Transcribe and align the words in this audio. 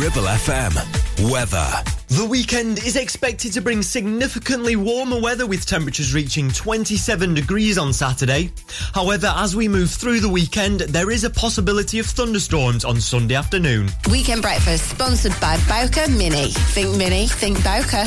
Ribble 0.00 0.22
FM. 0.22 1.30
Weather. 1.30 1.68
The 2.08 2.24
weekend 2.24 2.78
is 2.78 2.96
expected 2.96 3.52
to 3.52 3.60
bring 3.60 3.82
significantly 3.82 4.74
warmer 4.74 5.20
weather 5.20 5.46
with 5.46 5.66
temperatures 5.66 6.14
reaching 6.14 6.50
27 6.50 7.34
degrees 7.34 7.76
on 7.76 7.92
Saturday. 7.92 8.50
However, 8.94 9.30
as 9.36 9.54
we 9.54 9.68
move 9.68 9.90
through 9.90 10.20
the 10.20 10.28
weekend, 10.28 10.80
there 10.80 11.10
is 11.10 11.24
a 11.24 11.30
possibility 11.30 11.98
of 11.98 12.06
thunderstorms 12.06 12.82
on 12.82 12.98
Sunday 12.98 13.34
afternoon. 13.34 13.90
Weekend 14.10 14.40
breakfast 14.40 14.88
sponsored 14.88 15.38
by 15.38 15.58
Bowker 15.68 16.10
Mini. 16.10 16.48
Think 16.72 16.96
Mini, 16.96 17.26
think 17.26 17.62
Bowker. 17.62 18.06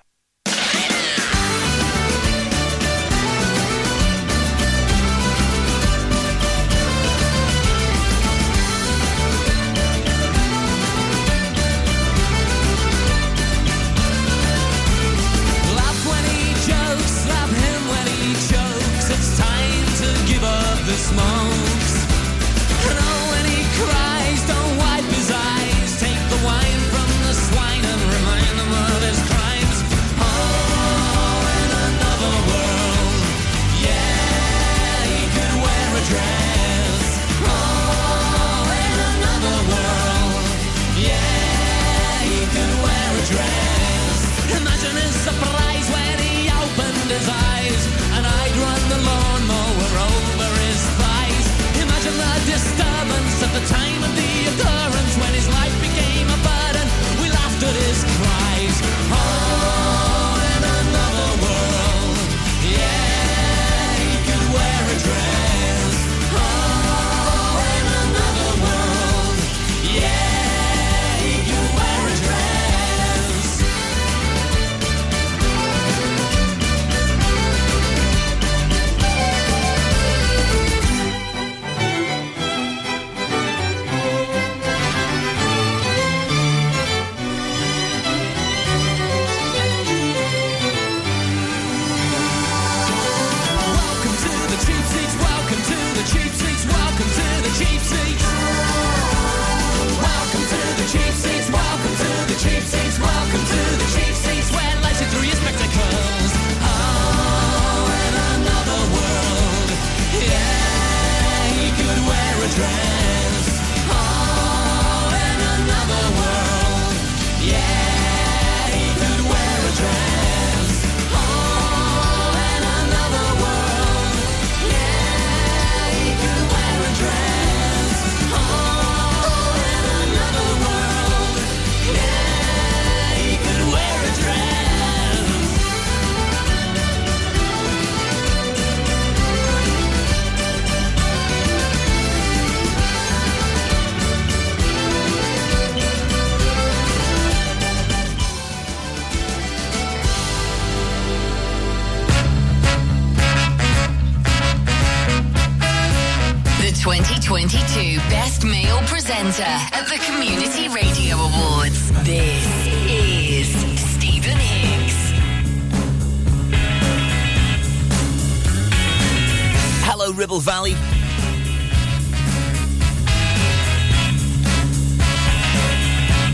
Valley. 170.39 170.75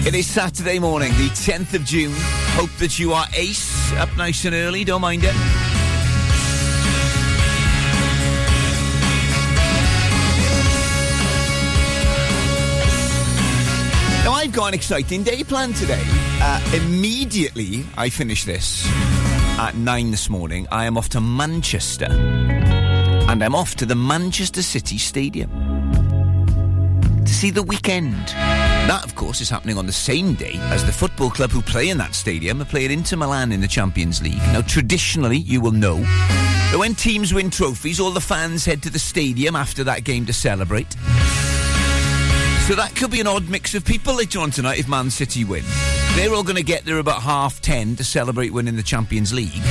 It 0.08 0.16
is 0.16 0.26
Saturday 0.26 0.80
morning, 0.80 1.12
the 1.14 1.30
10th 1.30 1.74
of 1.74 1.84
June. 1.84 2.14
Hope 2.56 2.70
that 2.80 2.98
you 3.00 3.14
are 3.14 3.26
ace, 3.36 3.92
up 3.94 4.16
nice 4.16 4.46
and 4.46 4.56
early, 4.56 4.84
don't 4.84 5.02
mind 5.02 5.24
it. 5.26 5.34
Now, 14.24 14.34
I've 14.34 14.54
got 14.54 14.68
an 14.68 14.74
exciting 14.74 15.24
day 15.24 15.44
planned 15.44 15.76
today. 15.76 16.04
Uh, 16.40 16.62
immediately 16.74 17.86
I 17.98 18.10
finish 18.10 18.46
this 18.46 18.86
at 19.58 19.76
9 19.76 20.12
this 20.12 20.30
morning, 20.30 20.68
I 20.72 20.86
am 20.86 20.98
off 20.98 21.10
to 21.10 21.20
Manchester. 21.22 22.57
And 23.28 23.44
I'm 23.44 23.56
off 23.56 23.76
to 23.76 23.86
the 23.86 23.96
Manchester 23.96 24.62
City 24.62 24.98
Stadium 24.98 25.50
to 27.26 27.34
see 27.34 27.52
the 27.52 27.62
Weeknd. 27.62 28.28
That, 28.88 29.04
of 29.04 29.16
course, 29.16 29.42
is 29.42 29.50
happening 29.50 29.78
on 29.78 29.86
the 29.86 29.92
same 29.92 30.34
day 30.34 30.54
as 30.72 30.86
the 30.86 30.94
football 30.94 31.30
club 31.30 31.52
who 31.52 31.62
play 31.62 31.90
in 31.90 31.98
that 31.98 32.16
stadium 32.16 32.62
are 32.62 32.66
playing 32.66 32.92
Inter 32.92 33.18
Milan 33.18 33.52
in 33.52 33.60
the 33.60 33.68
Champions 33.68 34.22
League. 34.22 34.38
Now, 34.54 34.62
traditionally, 34.62 35.40
you 35.40 35.60
will 35.60 35.74
know 35.74 35.98
that 35.98 36.78
when 36.78 36.96
teams 36.96 37.34
win 37.34 37.50
trophies, 37.50 38.00
all 38.00 38.12
the 38.12 38.22
fans 38.22 38.64
head 38.64 38.82
to 38.84 38.90
the 38.90 38.98
stadium 38.98 39.58
after 39.58 39.84
that 39.84 40.06
game 40.06 40.26
to 40.26 40.34
celebrate. 40.34 40.94
So 42.66 42.76
that 42.76 42.94
could 42.96 43.12
be 43.12 43.20
an 43.20 43.28
odd 43.28 43.50
mix 43.50 43.76
of 43.76 43.84
people 43.84 44.16
later 44.16 44.40
on 44.40 44.52
tonight 44.52 44.80
if 44.80 44.88
Man 44.88 45.10
City 45.10 45.44
win. 45.44 45.66
They're 46.16 46.34
all 46.34 46.44
going 46.44 46.56
to 46.56 46.64
get 46.64 46.86
there 46.86 47.00
about 47.00 47.22
half 47.24 47.60
ten 47.60 47.98
to 47.98 48.06
celebrate 48.06 48.54
winning 48.54 48.78
the 48.78 48.84
Champions 48.84 49.34
League. 49.34 49.62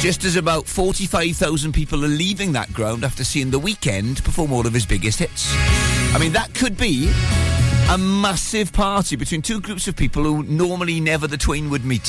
Just 0.00 0.24
as 0.24 0.36
about 0.36 0.66
45,000 0.66 1.74
people 1.74 2.02
are 2.06 2.08
leaving 2.08 2.52
that 2.52 2.72
ground 2.72 3.04
after 3.04 3.22
seeing 3.22 3.50
The 3.50 3.60
Weeknd 3.60 4.24
perform 4.24 4.50
all 4.50 4.66
of 4.66 4.72
his 4.72 4.86
biggest 4.86 5.18
hits. 5.18 5.52
I 6.14 6.16
mean, 6.18 6.32
that 6.32 6.54
could 6.54 6.78
be 6.78 7.12
a 7.90 7.98
massive 7.98 8.72
party 8.72 9.16
between 9.16 9.42
two 9.42 9.60
groups 9.60 9.88
of 9.88 9.96
people 9.96 10.22
who 10.22 10.42
normally 10.44 11.00
never 11.00 11.26
the 11.26 11.36
twain 11.36 11.68
would 11.68 11.84
meet. 11.84 12.06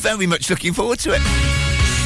Very 0.00 0.26
much 0.26 0.50
looking 0.50 0.74
forward 0.74 0.98
to 0.98 1.14
it. 1.14 1.22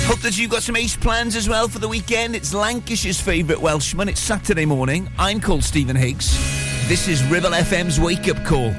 Hope 0.06 0.20
that 0.20 0.38
you've 0.38 0.52
got 0.52 0.62
some 0.62 0.76
ace 0.76 0.96
plans 0.96 1.34
as 1.34 1.48
well 1.48 1.66
for 1.66 1.80
the 1.80 1.88
weekend. 1.88 2.36
It's 2.36 2.54
Lancashire's 2.54 3.20
favourite 3.20 3.60
Welshman. 3.60 4.08
It's 4.08 4.20
Saturday 4.20 4.66
morning. 4.66 5.10
I'm 5.18 5.40
called 5.40 5.64
Stephen 5.64 5.96
Higgs. 5.96 6.38
This 6.86 7.08
is 7.08 7.24
Ribble 7.24 7.50
FM's 7.50 7.98
Wake 7.98 8.28
Up 8.28 8.44
Call. 8.44 8.72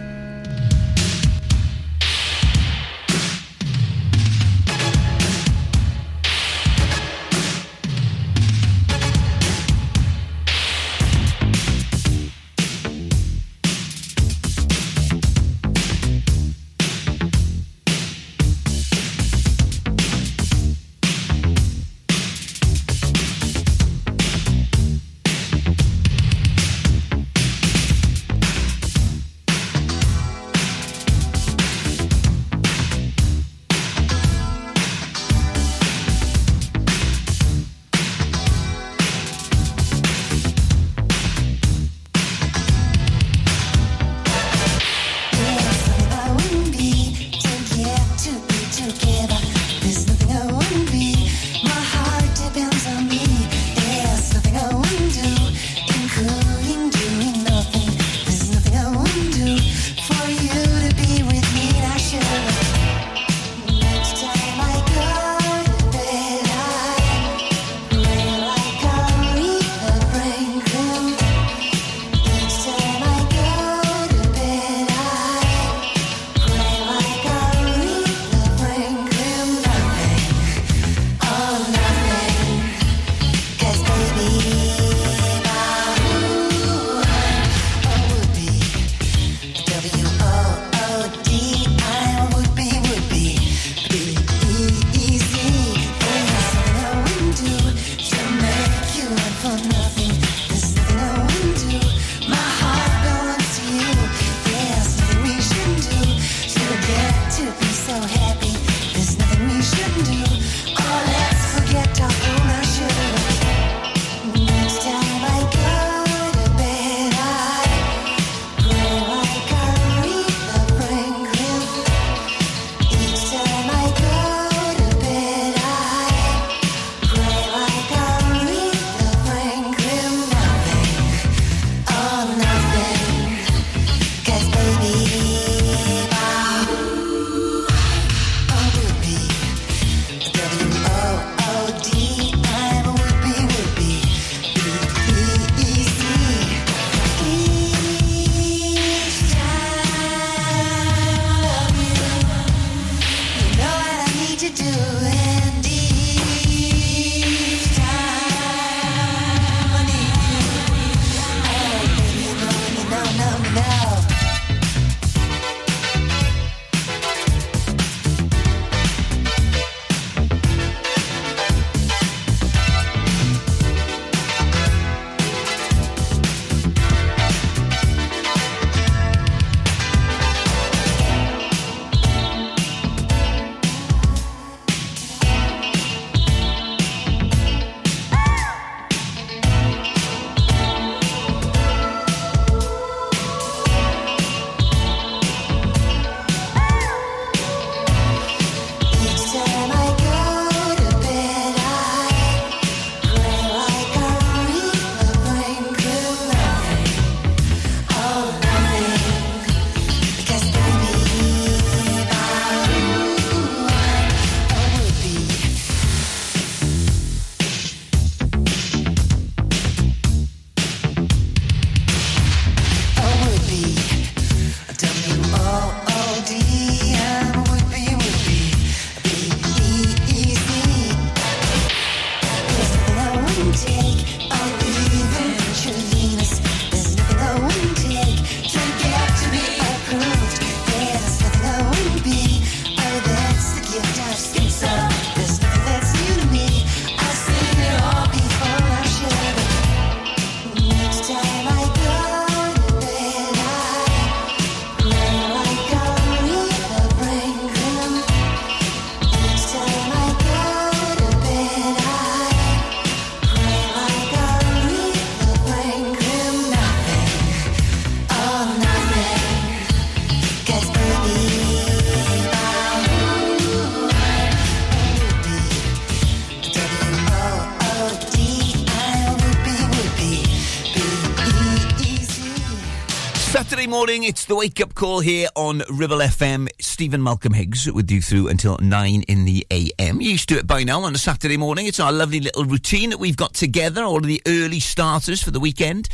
Morning, 283.86 284.02
it's 284.02 284.26
the 284.26 284.36
wake 284.36 284.60
up 284.62 284.74
call 284.74 285.00
here 285.00 285.28
on 285.36 285.62
Ribble 285.70 286.00
FM. 286.00 286.48
Stephen 286.60 287.04
Malcolm 287.04 287.34
Higgs 287.34 287.72
with 287.72 287.92
you 287.92 288.02
through 288.02 288.30
until 288.30 288.58
9 288.58 289.04
in 289.04 289.26
the 289.26 289.46
AM. 289.52 290.02
You're 290.02 290.14
used 290.14 290.28
to 290.30 290.40
it 290.40 290.48
by 290.48 290.64
now 290.64 290.82
on 290.82 290.96
a 290.96 290.98
Saturday 290.98 291.38
morning. 291.38 291.68
It's 291.68 291.80
our 291.80 291.92
lovely 291.92 292.20
little 292.20 292.46
routine 292.46 292.90
that 292.90 292.98
we've 292.98 293.16
got 293.16 293.36
together, 293.36 293.84
all 293.84 293.98
of 293.98 294.08
the 294.08 294.24
early 294.26 294.60
starters 294.60 295.22
for 295.22 295.30
the 295.30 295.40
weekend. 295.40 295.88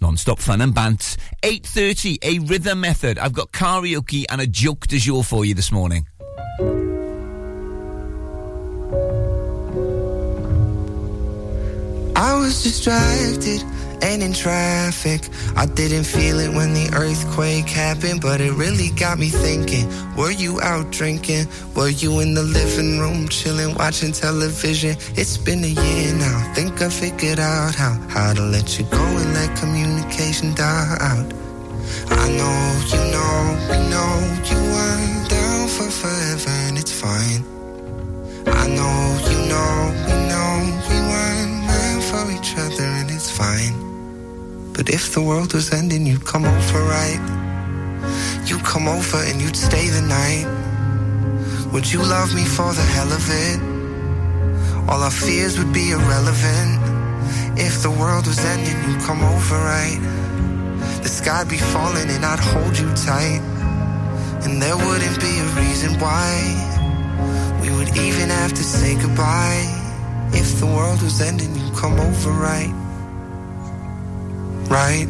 Non-stop 0.00 0.38
fun 0.38 0.62
and 0.62 0.74
bants. 0.74 1.18
8.30, 1.42 2.16
a 2.22 2.38
rhythm 2.46 2.80
method. 2.80 3.18
I've 3.18 3.34
got 3.34 3.52
karaoke 3.52 4.24
and 4.30 4.40
a 4.40 4.46
joke 4.46 4.86
de 4.86 4.96
jour 4.96 5.22
for 5.22 5.44
you 5.44 5.52
this 5.52 5.70
morning. 5.70 6.06
I 12.16 12.38
was 12.38 12.62
distracted 12.62 13.62
and 14.04 14.22
in 14.22 14.32
traffic. 14.34 15.22
I 15.56 15.66
didn't 15.66 16.04
feel 16.04 16.38
it 16.38 16.52
when 16.52 16.74
the 16.74 16.90
earthquake 16.94 17.68
happened, 17.68 18.20
but 18.20 18.40
it 18.40 18.52
really 18.52 18.90
got 18.90 19.18
me 19.18 19.28
thinking. 19.28 19.86
Were 20.14 20.30
you 20.30 20.60
out 20.60 20.90
drinking? 20.90 21.46
Were 21.74 21.88
you 21.88 22.20
in 22.20 22.34
the 22.34 22.42
living 22.42 22.98
room 22.98 23.28
chilling, 23.28 23.74
watching 23.74 24.12
television? 24.12 24.96
It's 25.16 25.38
been 25.38 25.64
a 25.64 25.74
year 25.84 26.14
now. 26.14 26.52
Think 26.54 26.82
I 26.82 26.90
figured 26.90 27.38
out 27.38 27.74
how 27.74 27.94
how 28.08 28.34
to 28.34 28.42
let 28.42 28.78
you 28.78 28.84
go 28.84 29.04
and 29.20 29.32
let 29.32 29.56
communication 29.56 30.54
die 30.54 30.96
out. 31.00 31.28
I 32.24 32.26
know 32.38 32.58
you 32.92 33.02
know 33.14 33.36
we 33.70 33.78
know 33.92 34.12
you 34.50 34.60
weren't 34.74 35.30
down 35.30 35.68
for 35.68 35.88
forever, 36.00 36.54
and 36.66 36.76
it's 36.76 36.92
fine. 36.92 37.42
I 38.62 38.66
know 38.76 38.98
you 39.30 39.40
know 39.50 39.72
we 40.06 40.14
know 40.30 40.50
we 40.90 40.98
weren't 41.10 41.54
meant 41.68 42.02
for 42.10 42.24
each 42.36 42.52
other, 42.64 42.88
and 43.00 43.10
it's 43.10 43.30
fine. 43.30 43.93
But 44.74 44.90
if 44.90 45.14
the 45.14 45.22
world 45.22 45.54
was 45.54 45.72
ending, 45.72 46.04
you'd 46.04 46.26
come 46.26 46.44
over, 46.44 46.82
right? 46.82 47.22
You'd 48.44 48.64
come 48.64 48.88
over 48.88 49.18
and 49.18 49.40
you'd 49.40 49.56
stay 49.56 49.88
the 49.88 50.02
night. 50.02 50.46
Would 51.72 51.90
you 51.92 52.00
love 52.02 52.34
me 52.34 52.44
for 52.44 52.72
the 52.74 52.82
hell 52.82 53.10
of 53.12 53.24
it? 53.30 53.58
All 54.88 55.00
our 55.00 55.12
fears 55.12 55.58
would 55.58 55.72
be 55.72 55.92
irrelevant. 55.92 56.74
If 57.56 57.82
the 57.82 57.90
world 57.90 58.26
was 58.26 58.44
ending, 58.44 58.76
you'd 58.84 59.00
come 59.02 59.22
over, 59.22 59.54
right? 59.54 60.00
The 61.02 61.08
sky'd 61.08 61.48
be 61.48 61.56
falling 61.56 62.10
and 62.10 62.24
I'd 62.24 62.40
hold 62.40 62.76
you 62.76 62.92
tight. 62.94 63.42
And 64.44 64.60
there 64.60 64.76
wouldn't 64.76 65.20
be 65.20 65.38
a 65.38 65.48
reason 65.62 66.00
why 66.00 66.30
we 67.62 67.70
would 67.70 67.96
even 67.96 68.28
have 68.28 68.52
to 68.52 68.64
say 68.64 69.00
goodbye. 69.00 69.64
If 70.32 70.58
the 70.58 70.66
world 70.66 71.00
was 71.00 71.20
ending, 71.20 71.54
you'd 71.54 71.74
come 71.76 71.98
over, 72.00 72.32
right? 72.32 72.83
Right? 74.74 75.06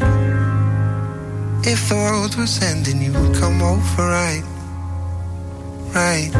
If 1.65 1.89
the 1.89 1.95
world 1.95 2.37
was 2.37 2.63
ending, 2.63 3.01
you 3.01 3.13
would 3.15 3.35
come 3.35 3.63
over, 3.63 4.03
right? 4.03 4.45
Right? 5.97 6.31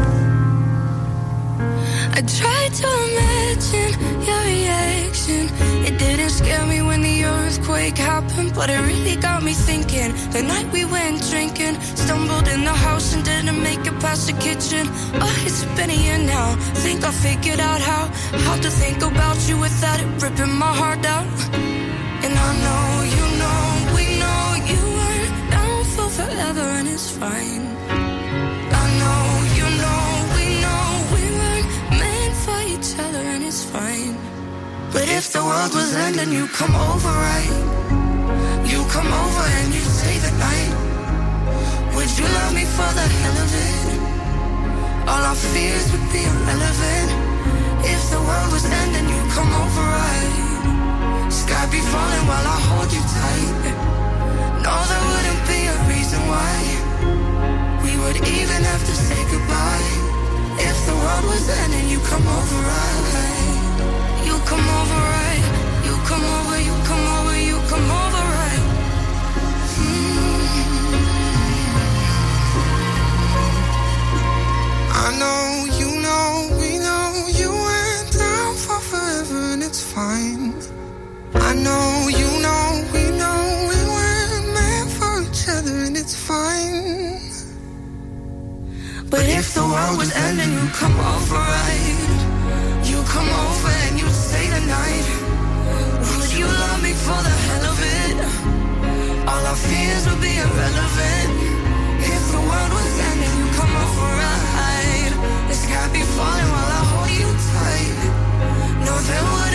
I 2.17 2.21
tried 2.21 2.73
to 2.81 2.87
imagine 3.07 3.93
your 4.27 4.41
reaction. 4.53 5.49
It 5.87 5.97
didn't 5.97 6.29
scare 6.29 6.67
me 6.67 6.83
when 6.83 7.01
the 7.01 7.25
earthquake 7.25 7.97
happened, 7.97 8.53
but 8.53 8.69
it 8.69 8.79
really 8.81 9.15
got 9.15 9.41
me 9.41 9.53
thinking. 9.53 10.13
The 10.29 10.43
night 10.43 10.71
we 10.71 10.85
went 10.85 11.27
drinking, 11.31 11.81
stumbled 11.81 12.47
in 12.47 12.63
the 12.63 12.77
house 12.87 13.15
and 13.15 13.25
didn't 13.25 13.59
make 13.63 13.87
it 13.87 13.99
past 14.01 14.27
the 14.27 14.33
kitchen. 14.33 14.85
Oh, 15.15 15.35
it's 15.47 15.65
been 15.75 15.89
a 15.89 15.99
year 16.05 16.19
now. 16.19 16.53
Think 16.83 17.03
I 17.03 17.09
figured 17.09 17.59
out 17.59 17.81
how 17.81 18.05
how 18.45 18.55
to 18.61 18.69
think 18.69 19.01
about 19.01 19.37
you 19.49 19.57
without 19.57 19.99
it 19.99 20.09
ripping 20.21 20.53
my 20.53 20.73
heart 20.81 21.03
out. 21.07 21.74
And 22.25 22.33
I 22.33 22.51
know 22.65 22.87
you 23.17 23.25
know 23.41 23.63
we 23.95 24.05
know 24.21 24.41
you 24.71 24.81
weren't 24.97 25.33
down 25.53 25.83
for 25.93 26.09
forever, 26.09 26.65
and 26.77 26.87
it's 26.87 27.11
fine. 27.21 27.63
I 28.81 28.85
know 29.01 29.21
you 29.59 29.67
know 29.83 30.05
we 30.35 30.45
know 30.63 30.85
we 31.13 31.23
weren't 31.39 31.69
meant 32.01 32.35
for 32.45 32.59
each 32.73 32.91
other, 33.05 33.23
and 33.33 33.43
it's 33.43 33.63
fine. 33.65 34.17
But 34.91 35.05
if 35.07 35.33
the 35.33 35.43
world 35.49 35.73
was 35.75 35.93
ending, 35.93 36.31
you 36.33 36.47
come 36.47 36.75
over, 36.89 37.13
right? 37.29 37.57
You 38.71 38.79
come 38.95 39.11
over 39.23 39.45
and 39.59 39.69
you 39.77 39.85
stay 39.99 40.17
the 40.25 40.33
night. 40.47 40.73
Would 41.93 42.11
you 42.17 42.25
love 42.37 42.53
me 42.57 42.65
for 42.77 42.89
the 42.99 43.07
hell 43.21 43.37
of 43.45 43.51
it? 43.69 43.99
All 45.09 45.23
our 45.29 45.39
fears 45.53 45.85
would 45.91 46.07
be 46.11 46.23
irrelevant. 46.25 47.09
If 47.93 48.01
the 48.09 48.21
world 48.27 48.49
was 48.51 48.65
ending, 48.81 49.07
you 49.13 49.21
come 49.37 49.51
over, 49.61 49.85
right? 50.01 50.44
Sky 51.29 51.65
be 51.71 51.79
falling 51.79 52.25
while 52.29 52.47
I 52.55 52.59
hold 52.69 52.89
you 52.93 53.01
tight. 53.01 53.75
No, 54.65 54.73
there 54.89 55.03
wouldn't 55.09 55.43
be 55.49 55.59
a 55.65 55.77
reason 55.93 56.21
why 56.31 56.53
we 57.83 57.91
would 58.01 58.17
even 58.17 58.61
have 58.63 58.83
to 58.85 58.95
say 58.95 59.19
goodbye. 59.31 59.89
If 60.57 60.77
the 60.87 60.93
world 60.93 61.25
was 61.25 61.49
ending, 61.61 61.89
you 61.89 61.99
come 61.99 62.25
over, 62.27 62.59
right? 62.71 63.45
You 64.27 64.35
come 64.51 64.67
over, 64.79 64.99
right? 65.17 65.45
You 65.87 65.95
come 66.09 66.25
over, 66.37 66.57
you 66.61 66.75
come 66.89 67.05
over, 67.17 67.35
you 67.49 67.57
come 67.71 67.89
over, 68.03 68.23
right? 68.39 68.63
Hmm. 69.75 70.95
I 75.03 75.07
know 75.21 75.65
you 75.79 75.89
know 76.05 76.27
we 76.59 76.77
know 76.79 77.05
you 77.41 77.49
went 77.51 78.07
down 78.13 78.55
for 78.55 78.79
forever, 78.79 79.39
and 79.53 79.61
it's 79.63 79.81
fine. 79.83 80.74
Know 81.63 82.09
you 82.09 82.29
know 82.41 82.85
we 82.93 83.03
know 83.17 83.39
we 83.69 83.79
weren't 83.95 84.53
meant 84.53 84.91
for 84.91 85.21
each 85.23 85.47
other, 85.47 85.85
and 85.85 85.95
it's 85.95 86.15
fine. 86.15 87.21
But 89.09 89.25
if 89.29 89.53
the 89.53 89.61
world 89.63 89.97
was 89.97 90.11
ending, 90.15 90.51
you 90.51 90.67
come 90.73 90.97
over, 90.99 91.35
right? 91.35 91.99
You 92.83 93.01
come 93.03 93.29
over 93.29 93.71
and 93.87 93.99
you 93.99 94.09
stay 94.09 94.47
the 94.49 94.61
night. 94.67 95.07
Would 96.19 96.33
you 96.33 96.47
love 96.47 96.83
me 96.83 96.93
for 96.93 97.19
the 97.27 97.35
hell 97.45 97.65
of 97.71 97.79
it? 97.79 98.17
All 99.29 99.45
our 99.51 99.55
fears 99.55 100.03
would 100.09 100.21
be 100.21 100.35
irrelevant. 100.35 101.31
If 102.03 102.23
the 102.35 102.41
world 102.49 102.71
was 102.75 102.99
ending, 103.09 103.35
you 103.39 103.47
come 103.55 103.73
over, 103.85 104.07
right? 104.25 105.13
The 105.47 105.55
sky 105.55 105.87
be 105.93 106.03
falling 106.15 106.49
while 106.55 106.71
I 106.79 106.83
hold 106.91 107.11
you 107.19 107.29
tight. 107.53 107.97
No, 108.85 108.93
there 109.07 109.23
wouldn't 109.33 109.54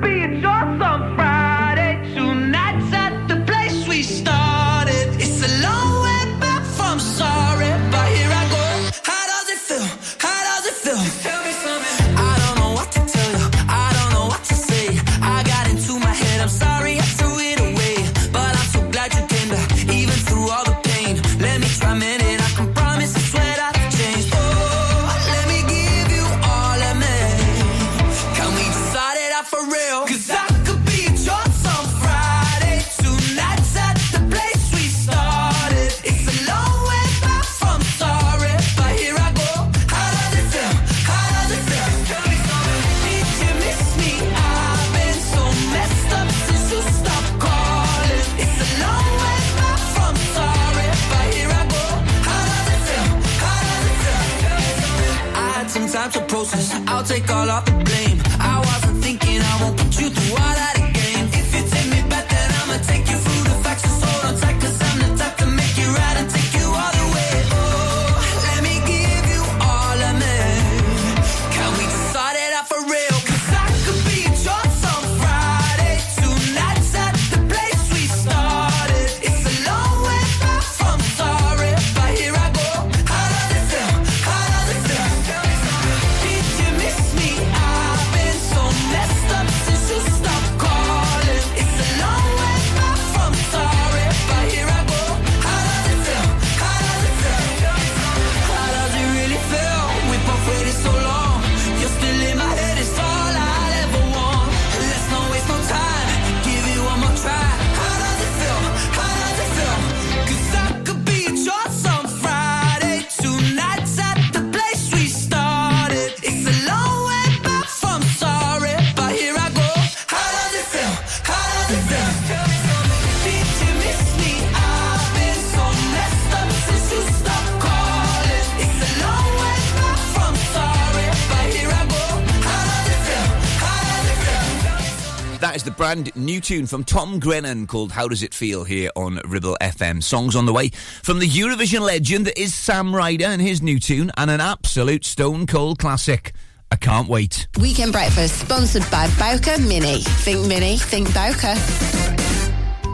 Brand 135.91 136.15
new 136.15 136.39
tune 136.39 136.65
from 136.65 136.85
Tom 136.85 137.19
Grennan 137.19 137.67
called 137.67 137.91
How 137.91 138.07
Does 138.07 138.23
It 138.23 138.33
Feel 138.33 138.63
here 138.63 138.89
on 138.95 139.19
Ribble 139.25 139.57
FM. 139.59 140.01
Songs 140.01 140.37
on 140.37 140.45
the 140.45 140.53
way 140.53 140.69
from 141.03 141.19
the 141.19 141.27
Eurovision 141.27 141.81
legend 141.81 142.27
that 142.27 142.39
is 142.39 142.53
Sam 142.53 142.95
Ryder 142.95 143.25
and 143.25 143.41
his 143.41 143.61
new 143.61 143.77
tune, 143.77 144.09
and 144.15 144.31
an 144.31 144.39
absolute 144.39 145.03
stone 145.03 145.45
cold 145.47 145.79
classic. 145.79 146.31
I 146.71 146.77
can't 146.77 147.09
wait. 147.09 147.49
Weekend 147.59 147.91
Breakfast, 147.91 148.39
sponsored 148.39 148.89
by 148.89 149.09
Bowker 149.19 149.61
Mini. 149.61 149.99
Think 149.99 150.47
Mini, 150.47 150.77
think 150.77 151.13
Bowker. 151.13 152.20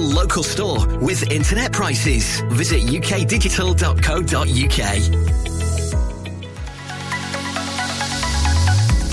local 0.00 0.42
store 0.42 0.84
with 0.98 1.30
internet 1.30 1.72
prices. 1.72 2.40
Visit 2.50 2.82
ukdigital.co.uk. 2.82 5.38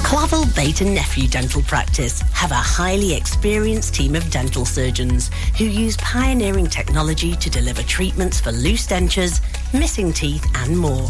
Clavel 0.06 0.46
Bait 0.56 0.82
and 0.82 0.96
Nephew 0.96 1.28
Dental 1.28 1.62
Practice 1.64 2.22
have 2.32 2.52
a 2.52 2.56
highly 2.56 3.16
experienced 3.16 3.96
team 3.96 4.16
of 4.16 4.30
dental 4.30 4.64
surgeons 4.64 5.30
who 5.58 5.66
use 5.66 5.98
pioneering 5.98 6.68
technology 6.68 7.36
to 7.36 7.50
deliver 7.50 7.82
treatments 7.84 8.40
for 8.40 8.52
loose 8.52 8.88
dentures, 8.88 9.42
missing 9.74 10.14
teeth 10.14 10.46
and 10.56 10.78
more. 10.78 11.10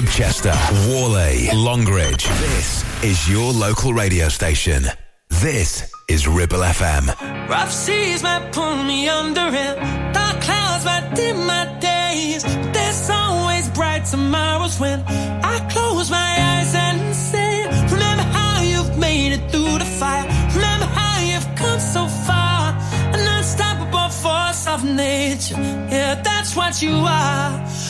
Ribchester, 0.00 0.56
Whalley, 0.88 1.50
Longridge. 1.52 2.24
This 2.24 3.04
is 3.04 3.28
your 3.28 3.52
local 3.52 3.92
radio 3.92 4.30
station. 4.30 4.84
This 5.28 5.92
is 6.08 6.26
Ribble 6.26 6.60
FM. 6.60 7.04
Rough 7.50 7.70
seas 7.70 8.22
might 8.22 8.50
pull 8.50 8.82
me 8.82 9.10
under 9.10 9.40
and 9.40 10.14
dark 10.14 10.40
clouds 10.40 10.86
might 10.86 11.12
dim 11.14 11.44
my 11.44 11.66
days. 11.80 12.42
There's 12.72 13.10
always 13.10 13.68
bright 13.68 14.06
tomorrows 14.06 14.80
when 14.80 15.00
I 15.02 15.68
close 15.70 16.10
my 16.10 16.32
eyes 16.50 16.74
and 16.74 17.14
say, 17.14 17.64
Remember 17.92 18.22
how 18.22 18.62
you've 18.62 18.96
made 18.96 19.32
it 19.34 19.50
through 19.50 19.80
the 19.80 19.90
fire. 20.00 20.24
Remember 20.54 20.86
how 20.86 21.20
you've 21.20 21.56
come 21.56 21.78
so 21.78 22.06
far. 22.06 22.72
An 23.12 23.20
unstoppable 23.36 24.08
force 24.08 24.66
of 24.66 24.82
nature. 24.82 25.60
Yeah, 25.92 26.14
that's 26.22 26.56
what 26.56 26.80
you 26.80 26.94
are. 27.04 27.89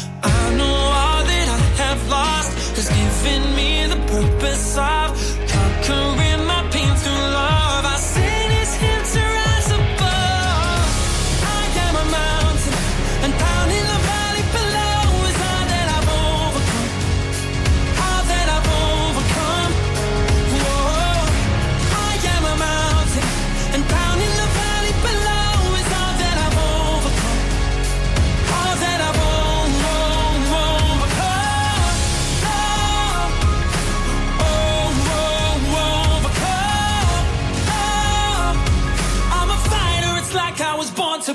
Know 0.59 0.65
all 0.65 1.23
that 1.31 1.49
I 1.49 1.61
have 1.83 2.09
lost 2.09 2.51
has 2.77 2.89
given 2.89 3.55
me 3.55 3.87
the 3.87 4.01
purpose 4.11 4.77
of 4.77 5.09
conquering 5.49 6.30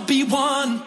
be 0.08 0.24
one. 0.24 0.82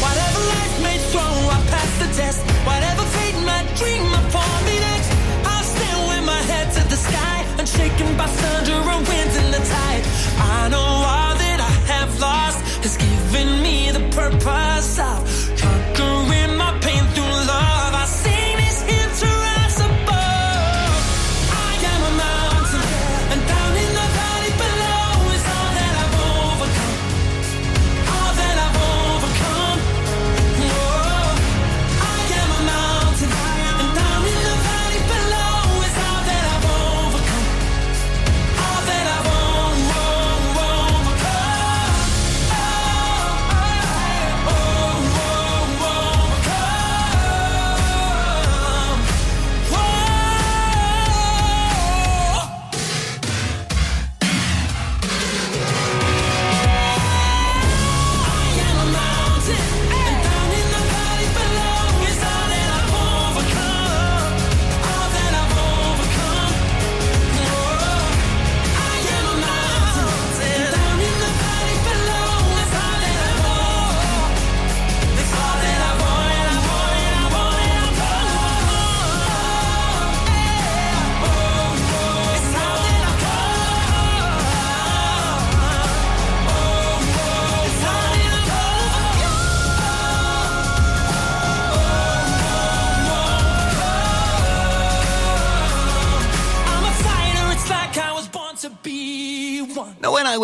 Whatever 0.00 0.40
life 0.54 0.82
may 0.82 0.98
throw, 1.10 1.20
I 1.20 1.58
pass 1.68 1.90
the 1.98 2.08
test. 2.16 2.40
Whatever 2.64 3.02
fate 3.16 3.38
might 3.44 3.68
my 4.12 4.22
for 4.32 4.52
me 4.64 4.76
next, 4.88 5.10
I'll 5.44 5.64
stand 5.64 6.00
with 6.08 6.24
my 6.24 6.40
head 6.50 6.72
to 6.76 6.88
the 6.88 6.96
sky, 6.96 7.44
unshaken 7.58 8.16
by 8.16 8.26
thunder 8.26 8.72
and 8.72 9.08
winds 9.08 9.36
and 9.36 9.52
the 9.52 9.62
tide. 9.74 10.02
I 10.38 10.68
know 10.68 10.88
all 11.12 11.34
that 11.36 11.60
I 11.60 11.72
have 11.92 12.20
lost 12.20 12.58
has 12.84 12.96
given 12.96 13.62
me 13.62 13.90
the 13.90 14.04
purpose 14.16 14.98
of 14.98 15.27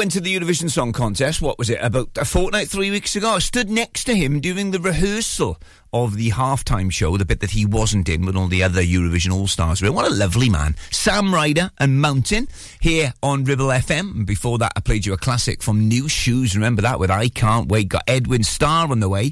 went 0.05 0.13
to 0.13 0.21
the 0.21 0.39
Eurovision 0.39 0.71
Song 0.71 0.93
Contest, 0.93 1.41
what 1.41 1.59
was 1.59 1.71
it, 1.71 1.79
about 1.81 2.11
a 2.19 2.27
fortnight, 2.27 2.69
three 2.69 2.91
weeks 2.91 3.17
ago, 3.17 3.37
I 3.37 3.39
stood 3.39 3.71
next 3.71 4.05
to 4.05 4.15
him 4.15 4.39
during 4.39 4.71
the 4.71 4.79
rehearsal 4.79 5.59
of 5.95 6.17
the 6.17 6.31
halftime 6.31 6.93
show, 6.93 7.17
the 7.17 7.25
bit 7.25 7.41
that 7.41 7.53
he 7.53 7.65
wasn't 7.65 8.11
in 8.11 8.27
when 8.27 8.37
all 8.37 8.49
the 8.49 8.63
other 8.63 8.83
Eurovision 8.83 9.33
All 9.33 9.47
Stars 9.47 9.81
were. 9.81 9.91
What 9.91 10.07
a 10.07 10.15
lovely 10.15 10.51
man. 10.51 10.77
Sam 10.91 11.33
Ryder 11.33 11.71
and 11.79 12.03
Mountain 12.03 12.49
here 12.81 13.15
on 13.23 13.45
Ribble 13.45 13.69
FM. 13.69 14.27
Before 14.27 14.59
that, 14.59 14.75
I 14.77 14.81
played 14.81 15.07
you 15.07 15.15
a 15.15 15.17
classic 15.17 15.63
from 15.63 15.89
Nu 15.89 16.03
Shooz. 16.03 16.55
Remember 16.55 16.83
that 16.83 17.01
with 17.01 17.11
I 17.11 17.31
Can't 17.31 17.71
Wait. 17.71 17.89
Got 17.89 18.05
Edwin 18.07 18.43
Starr 18.43 18.91
on 18.91 19.01
the 19.01 19.09
way. 19.09 19.31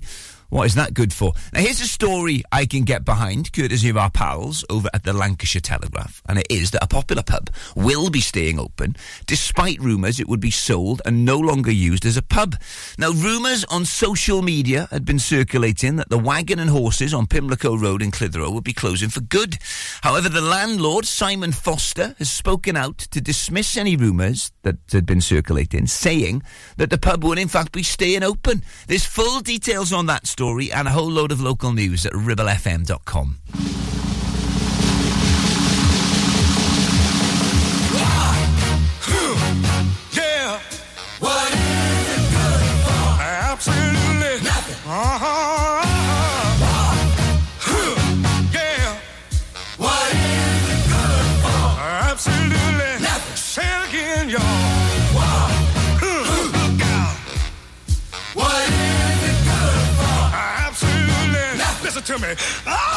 What 0.52 0.66
is 0.66 0.74
that 0.74 0.92
good 0.92 1.14
for? 1.14 1.32
Now, 1.54 1.60
here's 1.60 1.80
a 1.80 1.86
story 1.86 2.42
I 2.52 2.66
can 2.66 2.82
get 2.82 3.06
behind, 3.06 3.54
courtesy 3.54 3.88
of 3.88 3.96
our 3.96 4.10
pals 4.10 4.66
over 4.68 4.90
at 4.92 5.02
the 5.02 5.14
Lancashire 5.14 5.62
Telegraph. 5.62 6.20
And 6.28 6.38
it 6.38 6.46
is 6.50 6.72
that 6.72 6.84
a 6.84 6.86
popular 6.86 7.22
pub 7.22 7.48
will 7.74 8.10
be 8.10 8.20
staying 8.20 8.58
open, 8.58 8.94
despite 9.26 9.80
rumours 9.80 10.20
it 10.20 10.28
would 10.28 10.40
be 10.40 10.50
sold 10.50 11.00
and 11.06 11.24
no 11.24 11.38
longer 11.38 11.70
used 11.70 12.04
as 12.04 12.18
a 12.18 12.22
pub. 12.22 12.56
Now, 12.98 13.12
rumours 13.12 13.64
on 13.70 13.86
social 13.86 14.42
media 14.42 14.88
had 14.90 15.06
been 15.06 15.18
circulating 15.18 15.96
that 15.96 16.10
the 16.10 16.18
Wagon 16.18 16.58
and 16.58 16.68
Horses 16.68 17.14
on 17.14 17.28
Pimlico 17.28 17.74
Road 17.74 18.02
in 18.02 18.10
Clitheroe 18.10 18.50
would 18.50 18.62
be 18.62 18.74
closing 18.74 19.08
for 19.08 19.22
good. 19.22 19.56
However, 20.02 20.28
the 20.28 20.42
landlord, 20.42 21.06
Simon 21.06 21.52
Foster, 21.52 22.14
has 22.18 22.30
spoken 22.30 22.76
out 22.76 22.98
to 22.98 23.22
dismiss 23.22 23.78
any 23.78 23.96
rumours 23.96 24.52
that 24.64 24.76
had 24.92 25.06
been 25.06 25.22
circulating, 25.22 25.86
saying 25.86 26.42
that 26.76 26.90
the 26.90 26.98
pub 26.98 27.24
would 27.24 27.38
in 27.38 27.48
fact 27.48 27.72
be 27.72 27.82
staying 27.82 28.22
open. 28.22 28.62
There's 28.86 29.06
full 29.06 29.40
details 29.40 29.94
on 29.94 30.04
that 30.06 30.26
story 30.26 30.41
and 30.72 30.88
a 30.88 30.90
whole 30.90 31.11
load 31.11 31.33
of 31.33 31.40
local 31.40 31.72
news 31.72 32.05
at 32.05 32.12
ribblefm.com. 32.12 33.81
to 62.12 62.18
me. 62.18 62.35
Oh, 62.66 62.91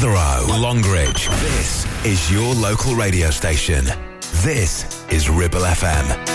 Clitheroe, 0.00 0.46
Longridge. 0.58 1.28
This 1.28 2.06
is 2.06 2.32
your 2.32 2.54
local 2.54 2.94
radio 2.94 3.28
station. 3.28 3.84
This 4.42 5.04
is 5.10 5.28
Ribble 5.28 5.60
FM. 5.60 6.29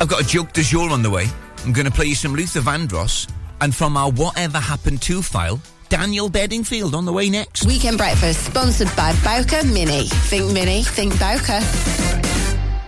I've 0.00 0.08
got 0.08 0.22
a 0.22 0.26
joke 0.26 0.52
de 0.52 0.62
jour 0.62 0.90
on 0.90 1.02
the 1.02 1.10
way. 1.10 1.26
I'm 1.64 1.72
going 1.72 1.86
to 1.86 1.90
play 1.90 2.06
you 2.06 2.14
some 2.14 2.32
Luther 2.32 2.60
Vandross, 2.60 3.28
and 3.60 3.74
from 3.74 3.96
our 3.96 4.12
Whatever 4.12 4.58
Happened 4.58 5.02
to 5.02 5.22
file, 5.22 5.60
Daniel 5.88 6.28
Bedingfield 6.28 6.94
on 6.94 7.04
the 7.04 7.12
way 7.12 7.28
next. 7.28 7.66
Weekend 7.66 7.98
Breakfast, 7.98 8.44
sponsored 8.44 8.94
by 8.96 9.12
Bowker 9.24 9.66
Mini. 9.66 10.04
Think 10.04 10.52
Mini, 10.52 10.84
think 10.84 11.18
Bowker. 11.18 12.17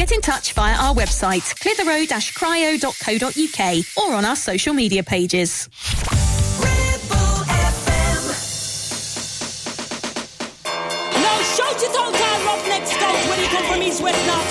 Get 0.00 0.12
in 0.12 0.22
touch 0.22 0.54
via 0.54 0.74
our 0.76 0.94
website, 0.94 1.52
clitheroe-cryo.co.uk, 1.60 3.84
or 3.98 4.14
on 4.16 4.24
our 4.24 4.34
social 4.34 4.72
media 4.72 5.02
pages. 5.02 5.68
Shout 11.54 11.82
it 11.82 11.94
out, 11.94 12.14
when 13.28 13.38
come 13.48 13.64
from 13.70 13.82
east, 13.82 14.00
west, 14.02 14.26
north, 14.26 14.50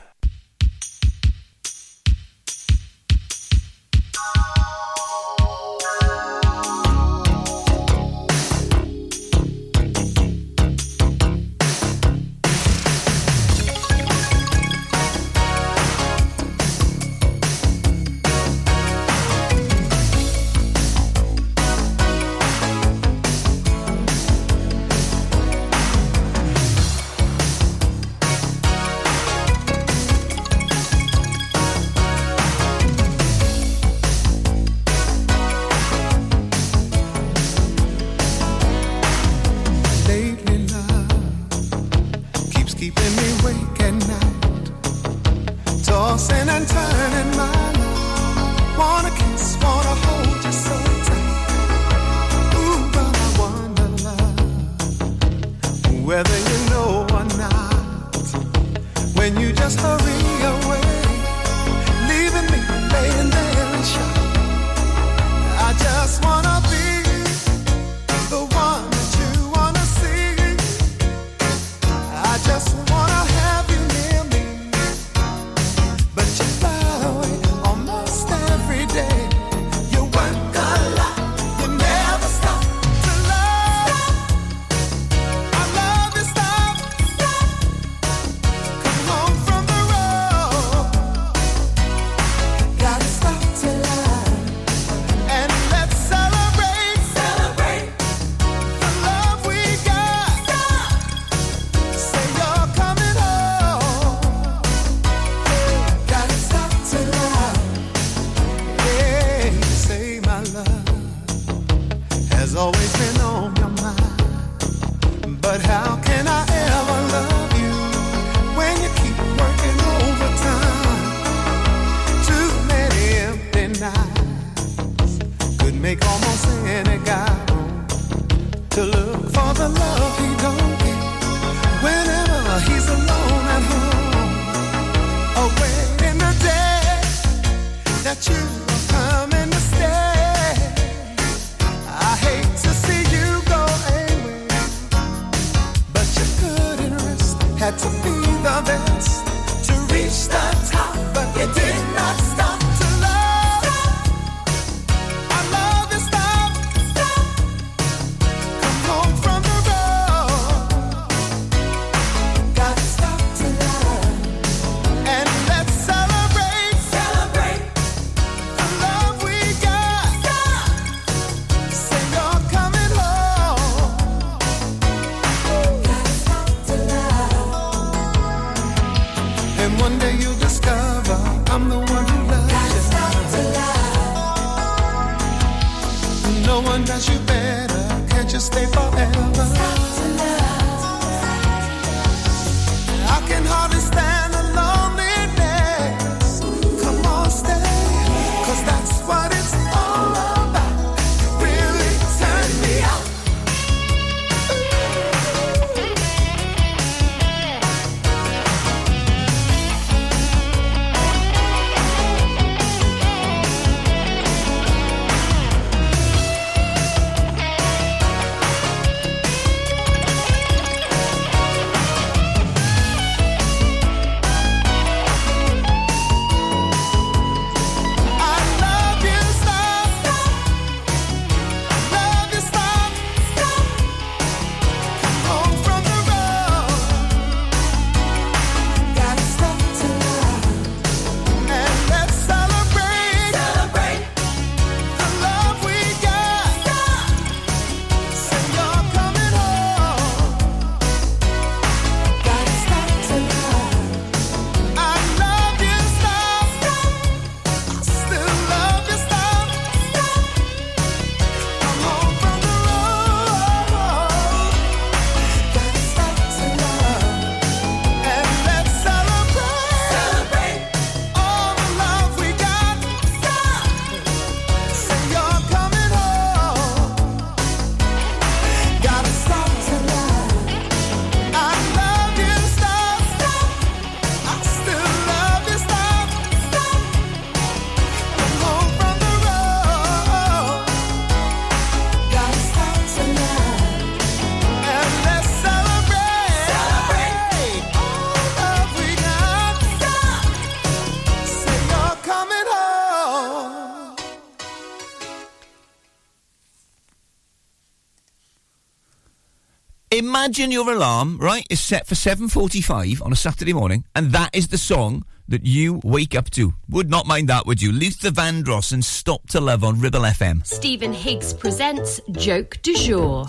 Imagine 310.23 310.51
your 310.51 310.71
alarm, 310.71 311.17
right, 311.17 311.47
is 311.49 311.59
set 311.59 311.87
for 311.87 311.95
7.45 311.95 313.03
on 313.03 313.11
a 313.11 313.15
Saturday 313.15 313.53
morning, 313.53 313.85
and 313.95 314.11
that 314.11 314.29
is 314.35 314.49
the 314.49 314.57
song 314.59 315.03
that 315.27 315.47
you 315.47 315.81
wake 315.83 316.13
up 316.13 316.29
to. 316.29 316.53
Would 316.69 316.91
not 316.91 317.07
mind 317.07 317.29
that, 317.29 317.47
would 317.47 317.59
you? 317.59 317.71
Luther 317.71 318.11
Vandross 318.11 318.71
and 318.71 318.85
Stop 318.85 319.27
to 319.29 319.41
Love 319.41 319.63
on 319.63 319.79
Ribble 319.79 320.01
FM. 320.01 320.45
Stephen 320.45 320.93
Higgs 320.93 321.33
presents 321.33 321.99
Joke 322.11 322.59
du 322.61 322.75
Jour. 322.75 323.25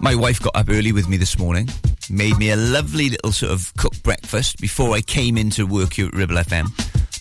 My 0.00 0.16
wife 0.16 0.42
got 0.42 0.56
up 0.56 0.68
early 0.70 0.90
with 0.90 1.08
me 1.08 1.18
this 1.18 1.38
morning, 1.38 1.68
made 2.10 2.36
me 2.36 2.50
a 2.50 2.56
lovely 2.56 3.10
little 3.10 3.30
sort 3.30 3.52
of 3.52 3.72
cooked 3.76 4.02
breakfast 4.02 4.60
before 4.60 4.92
I 4.92 5.02
came 5.02 5.38
into 5.38 5.68
work 5.68 5.92
here 5.92 6.08
at 6.08 6.14
Ribble 6.14 6.34
FM. 6.34 6.66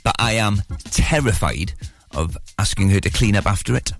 But 0.03 0.15
I 0.17 0.31
am 0.33 0.63
terrified 0.85 1.73
of 2.15 2.35
asking 2.57 2.89
her 2.89 2.99
to 2.99 3.11
clean 3.11 3.35
up 3.35 3.45
after 3.45 3.75
it. 3.75 3.91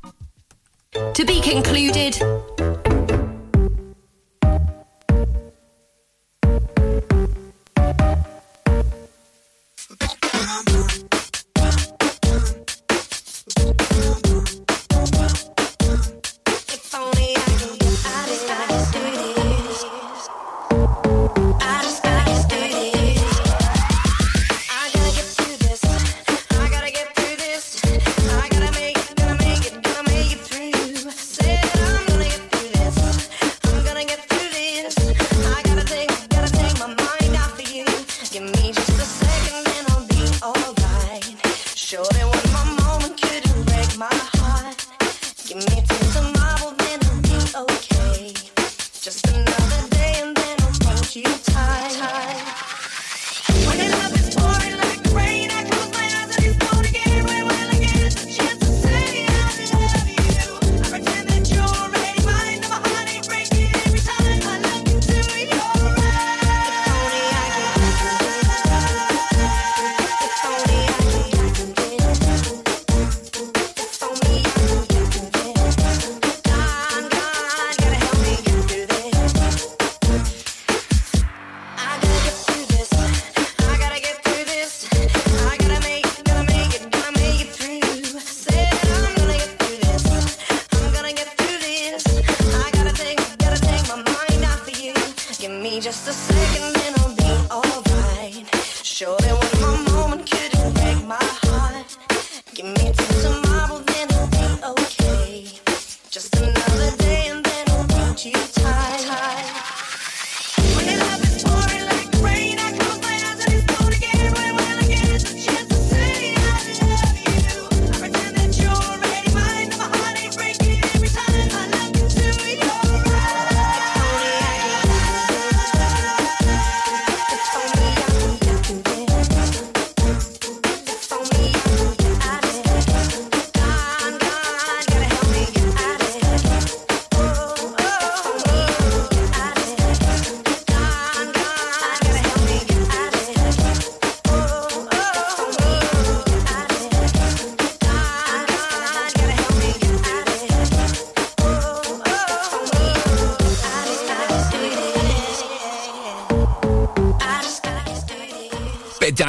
To 1.13 1.23
be 1.23 1.39
concluded. 1.39 2.19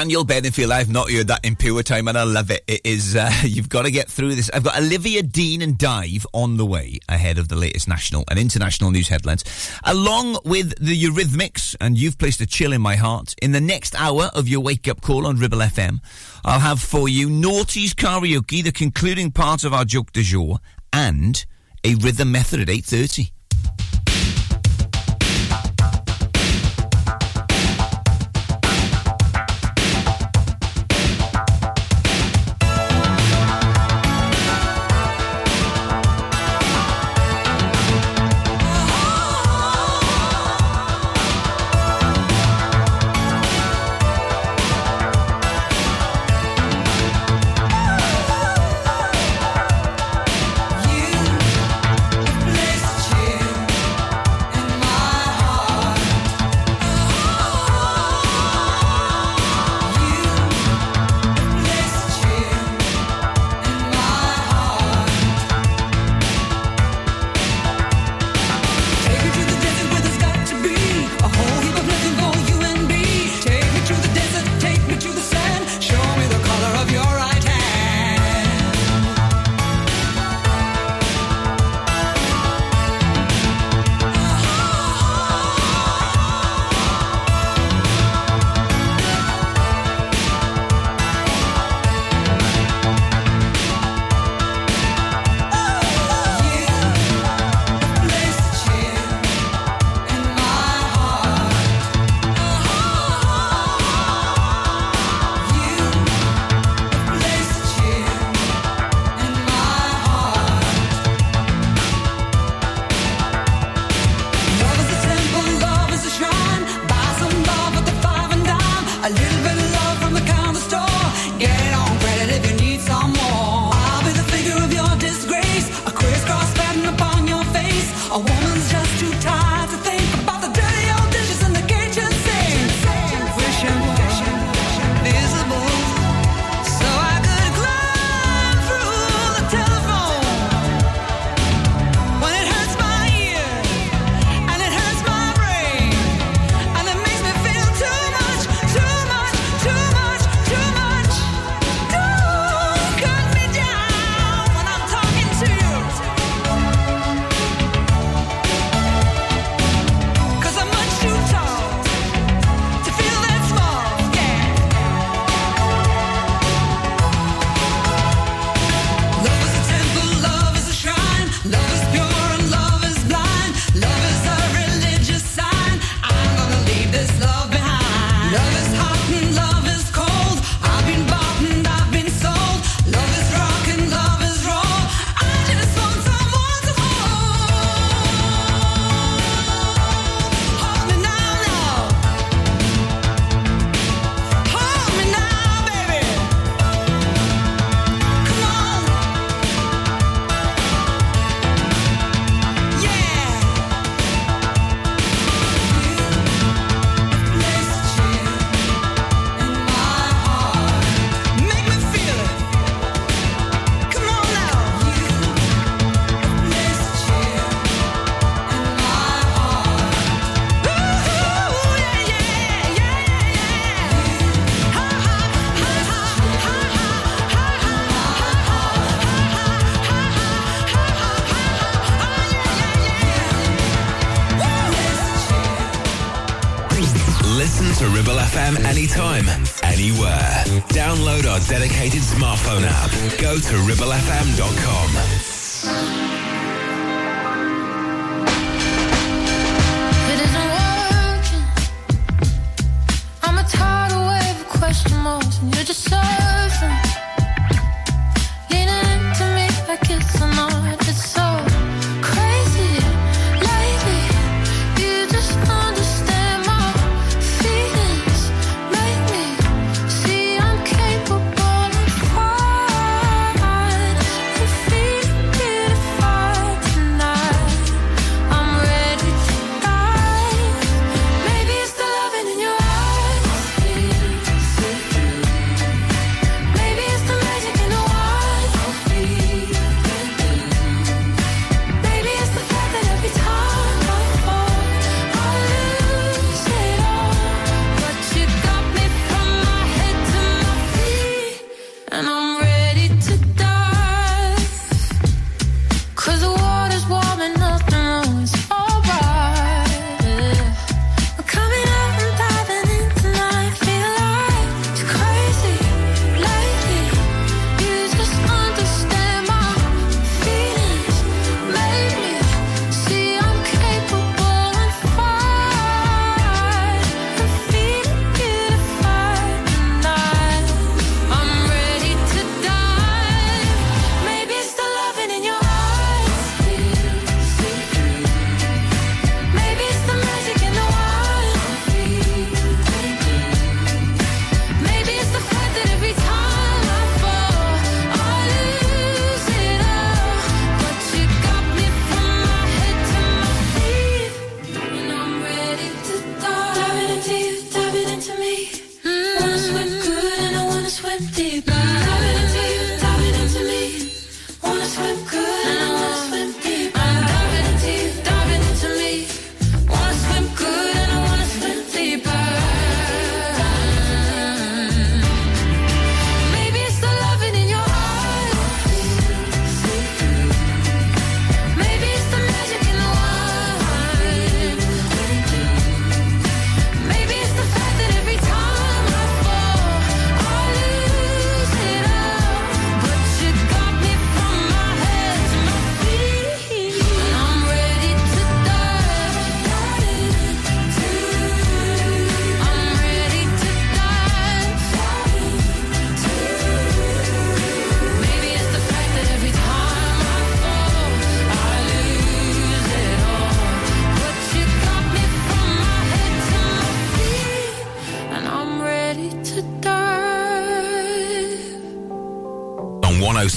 Daniel 0.06 0.22
Bedingfield, 0.22 0.70
I've 0.70 0.88
not 0.88 1.10
heard 1.10 1.26
that 1.26 1.44
in 1.44 1.56
pure 1.56 1.82
time 1.82 2.06
and 2.06 2.16
I 2.16 2.22
love 2.22 2.52
it. 2.52 2.62
It 2.68 2.82
is, 2.84 3.16
uh, 3.16 3.28
you've 3.42 3.68
got 3.68 3.86
to 3.86 3.90
get 3.90 4.08
through 4.08 4.36
this. 4.36 4.48
I've 4.54 4.62
got 4.62 4.78
Olivia 4.78 5.20
Dean 5.20 5.62
and 5.62 5.76
Dive 5.76 6.24
on 6.32 6.58
the 6.58 6.64
way 6.64 7.00
ahead 7.08 7.38
of 7.38 7.48
the 7.48 7.56
latest 7.56 7.88
national 7.88 8.22
and 8.28 8.38
international 8.38 8.92
news 8.92 9.08
headlines, 9.08 9.42
along 9.82 10.38
with 10.44 10.78
the 10.78 10.94
Eurythmics, 10.94 11.74
and 11.80 11.98
you've 11.98 12.18
placed 12.18 12.40
a 12.40 12.46
chill 12.46 12.72
in 12.72 12.80
my 12.80 12.94
heart. 12.94 13.34
In 13.42 13.50
the 13.50 13.60
next 13.60 13.96
hour 13.96 14.30
of 14.32 14.46
your 14.46 14.60
wake 14.60 14.86
up 14.86 15.00
call 15.00 15.26
on 15.26 15.38
Ribble 15.38 15.58
FM, 15.58 15.98
I'll 16.44 16.60
have 16.60 16.80
for 16.80 17.08
you 17.08 17.28
Naughty's 17.28 17.92
Karaoke, 17.92 18.62
the 18.62 18.70
concluding 18.70 19.32
part 19.32 19.64
of 19.64 19.74
our 19.74 19.84
joke 19.84 20.12
du 20.12 20.22
jour, 20.22 20.60
and 20.92 21.44
a 21.82 21.96
rhythm 21.96 22.30
method 22.30 22.60
at 22.60 22.68
8.30. 22.68 23.32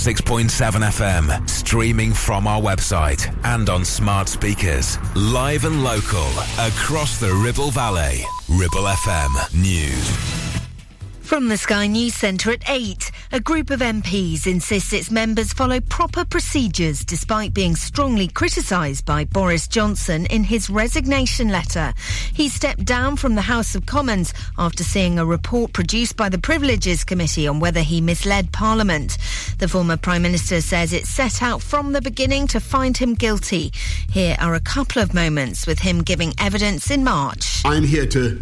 106.7 0.10 0.50
FM, 0.50 1.48
streaming 1.48 2.14
from 2.14 2.48
our 2.48 2.60
website 2.60 3.32
and 3.44 3.70
on 3.70 3.86
smart 3.86 4.28
speakers, 4.28 4.98
live 5.16 5.66
and 5.66 5.84
local, 5.84 6.28
across 6.58 7.20
the 7.20 7.32
Ribble 7.32 7.70
Valley. 7.70 8.24
Ribble 8.50 8.88
FM 8.88 9.54
News. 9.62 10.40
From 11.30 11.48
the 11.48 11.58
Sky 11.58 11.86
News 11.86 12.16
Centre 12.16 12.50
at 12.50 12.68
8, 12.68 13.12
a 13.34 13.40
group 13.40 13.70
of 13.70 13.82
MPs 13.82 14.48
insists 14.48 14.94
its 14.94 15.12
members 15.12 15.54
follow 15.54 15.80
proper 15.80 16.26
procedures 16.26 17.06
despite 17.06 17.54
being 17.54 17.76
strongly 17.76 18.28
criticised 18.28 19.06
by 19.06 19.26
Boris 19.26 19.68
Johnson 19.68 20.26
in 20.26 20.44
his 20.44 20.72
resignation 20.72 21.50
letter. 21.50 21.94
He 22.34 22.50
stepped 22.50 22.84
down 22.84 23.16
from 23.16 23.36
the 23.36 23.44
House 23.44 23.76
of 23.76 23.86
Commons 23.86 24.34
after 24.58 24.84
seeing 24.84 25.20
a 25.20 25.26
report 25.26 25.72
produced 25.72 26.18
by 26.18 26.30
the 26.30 26.40
Privileges 26.40 27.04
Committee 27.04 27.48
on 27.48 27.60
whether 27.60 27.82
he 27.82 28.02
misled 28.02 28.52
Parliament. 28.52 29.20
The 29.60 29.68
former 29.68 29.98
Prime 29.98 30.22
Minister 30.22 30.62
says 30.62 30.94
it 30.94 31.06
set 31.06 31.44
out 31.44 31.62
from 31.62 31.92
the 31.92 32.02
beginning 32.02 32.48
to 32.48 32.62
find 32.62 32.96
him 32.96 33.14
guilty. 33.14 33.74
Here 34.10 34.38
are 34.40 34.56
a 34.56 34.62
couple 34.62 35.02
of 35.02 35.14
moments 35.14 35.68
with 35.68 35.80
him 35.80 36.02
giving 36.02 36.34
evidence 36.40 36.90
in 36.90 37.04
March. 37.04 37.62
I'm 37.66 37.84
here 37.84 38.06
to 38.06 38.42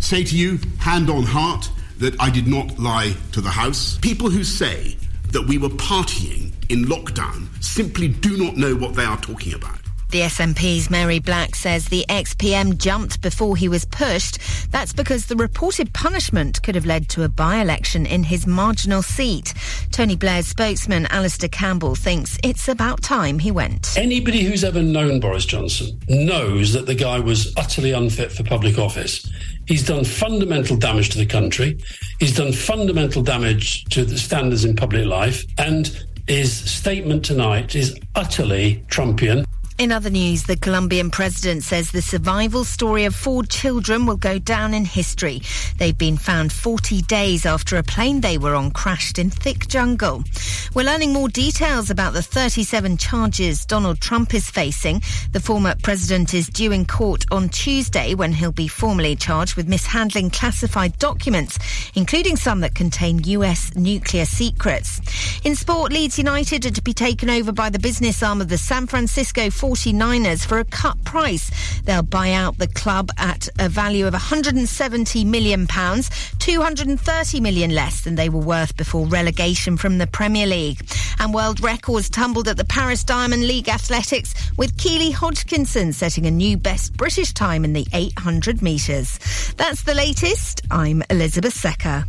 say 0.00 0.24
to 0.24 0.36
you, 0.36 0.58
hand 0.80 1.10
on 1.10 1.22
heart, 1.22 1.70
that 1.98 2.20
I 2.20 2.28
did 2.30 2.48
not 2.48 2.76
lie 2.76 3.14
to 3.32 3.40
the 3.40 3.50
House. 3.50 3.98
People 3.98 4.30
who 4.30 4.42
say 4.42 4.96
that 5.30 5.46
we 5.46 5.58
were 5.58 5.68
partying 5.68 6.52
in 6.68 6.86
lockdown 6.86 7.46
simply 7.62 8.08
do 8.08 8.36
not 8.36 8.56
know 8.56 8.74
what 8.74 8.96
they 8.96 9.04
are 9.04 9.18
talking 9.18 9.54
about. 9.54 9.78
The 10.10 10.20
SNP's 10.20 10.88
Mhairi 10.88 11.22
Black 11.22 11.54
says 11.54 11.86
the 11.86 12.08
ex-PM 12.08 12.78
jumped 12.78 13.20
before 13.20 13.56
he 13.56 13.68
was 13.68 13.84
pushed. 13.84 14.38
That's 14.70 14.94
because 14.94 15.26
the 15.26 15.36
reported 15.36 15.92
punishment 15.92 16.62
could 16.62 16.74
have 16.74 16.86
led 16.86 17.10
to 17.10 17.24
a 17.24 17.28
by-election 17.28 18.06
in 18.06 18.22
his 18.22 18.46
marginal 18.46 19.02
seat. 19.02 19.52
Tony 19.92 20.16
Blair's 20.16 20.46
spokesman 20.46 21.04
Alastair 21.06 21.50
Campbell 21.50 21.94
thinks 21.94 22.38
it's 22.42 22.68
about 22.68 23.02
time 23.02 23.38
he 23.38 23.50
went. 23.50 23.98
Anybody 23.98 24.44
who's 24.44 24.64
ever 24.64 24.82
known 24.82 25.20
Boris 25.20 25.44
Johnson 25.44 26.00
knows 26.08 26.72
that 26.72 26.86
the 26.86 26.94
guy 26.94 27.18
was 27.18 27.52
utterly 27.58 27.92
unfit 27.92 28.32
for 28.32 28.44
public 28.44 28.78
office. 28.78 29.30
He's 29.66 29.86
done 29.86 30.04
fundamental 30.04 30.78
damage 30.78 31.10
to 31.10 31.18
the 31.18 31.26
country. 31.26 31.78
He's 32.18 32.34
done 32.34 32.52
fundamental 32.52 33.22
damage 33.22 33.84
to 33.90 34.06
the 34.06 34.16
standards 34.16 34.64
in 34.64 34.74
public 34.74 35.04
life. 35.04 35.44
And 35.58 35.94
his 36.26 36.52
statement 36.70 37.26
tonight 37.26 37.74
is 37.74 37.98
utterly 38.14 38.84
Trumpian. 38.88 39.44
In 39.78 39.92
other 39.92 40.10
news, 40.10 40.42
the 40.42 40.56
Colombian 40.56 41.08
president 41.08 41.62
says 41.62 41.92
the 41.92 42.02
survival 42.02 42.64
story 42.64 43.04
of 43.04 43.14
four 43.14 43.44
children 43.44 44.06
will 44.06 44.16
go 44.16 44.36
down 44.40 44.74
in 44.74 44.84
history. 44.84 45.40
They've 45.76 45.96
been 45.96 46.16
found 46.16 46.52
40 46.52 47.02
days 47.02 47.46
after 47.46 47.76
a 47.76 47.84
plane 47.84 48.20
they 48.20 48.38
were 48.38 48.56
on 48.56 48.72
crashed 48.72 49.20
in 49.20 49.30
thick 49.30 49.68
jungle. 49.68 50.24
We're 50.74 50.82
learning 50.82 51.12
more 51.12 51.28
details 51.28 51.90
about 51.90 52.12
the 52.12 52.22
37 52.22 52.96
charges 52.96 53.64
Donald 53.64 54.00
Trump 54.00 54.34
is 54.34 54.50
facing. 54.50 55.00
The 55.30 55.38
former 55.38 55.76
president 55.80 56.34
is 56.34 56.48
due 56.48 56.72
in 56.72 56.84
court 56.84 57.24
on 57.30 57.48
Tuesday 57.48 58.14
when 58.14 58.32
he'll 58.32 58.50
be 58.50 58.66
formally 58.66 59.14
charged 59.14 59.54
with 59.54 59.68
mishandling 59.68 60.30
classified 60.30 60.98
documents, 60.98 61.56
including 61.94 62.34
some 62.34 62.62
that 62.62 62.74
contain 62.74 63.22
US 63.22 63.72
nuclear 63.76 64.24
secrets. 64.24 65.00
In 65.44 65.54
sport, 65.54 65.92
Leeds 65.92 66.18
United 66.18 66.66
are 66.66 66.70
to 66.70 66.82
be 66.82 66.92
taken 66.92 67.30
over 67.30 67.52
by 67.52 67.70
the 67.70 67.78
business 67.78 68.24
arm 68.24 68.40
of 68.40 68.48
the 68.48 68.58
San 68.58 68.88
Francisco 68.88 69.50
49ers 69.68 70.46
for 70.46 70.58
a 70.58 70.64
cut 70.64 71.04
price. 71.04 71.50
They'll 71.82 72.02
buy 72.02 72.32
out 72.32 72.56
the 72.56 72.68
club 72.68 73.10
at 73.18 73.48
a 73.58 73.68
value 73.68 74.06
of 74.06 74.14
£170 74.14 75.26
million, 75.26 75.66
£230 75.66 77.40
million 77.42 77.70
less 77.74 78.00
than 78.00 78.14
they 78.14 78.30
were 78.30 78.40
worth 78.40 78.76
before 78.78 79.06
relegation 79.06 79.76
from 79.76 79.98
the 79.98 80.06
Premier 80.06 80.46
League. 80.46 80.80
And 81.18 81.34
world 81.34 81.60
records 81.60 82.08
tumbled 82.08 82.48
at 82.48 82.56
the 82.56 82.64
Paris 82.64 83.04
Diamond 83.04 83.46
League 83.46 83.68
Athletics 83.68 84.34
with 84.56 84.78
Keely 84.78 85.10
Hodgkinson 85.10 85.92
setting 85.92 86.24
a 86.26 86.30
new 86.30 86.56
best 86.56 86.96
British 86.96 87.34
time 87.34 87.64
in 87.64 87.74
the 87.74 87.86
800 87.92 88.62
metres. 88.62 89.18
That's 89.58 89.82
the 89.82 89.94
latest. 89.94 90.62
I'm 90.70 91.02
Elizabeth 91.10 91.54
Secker. 91.54 92.06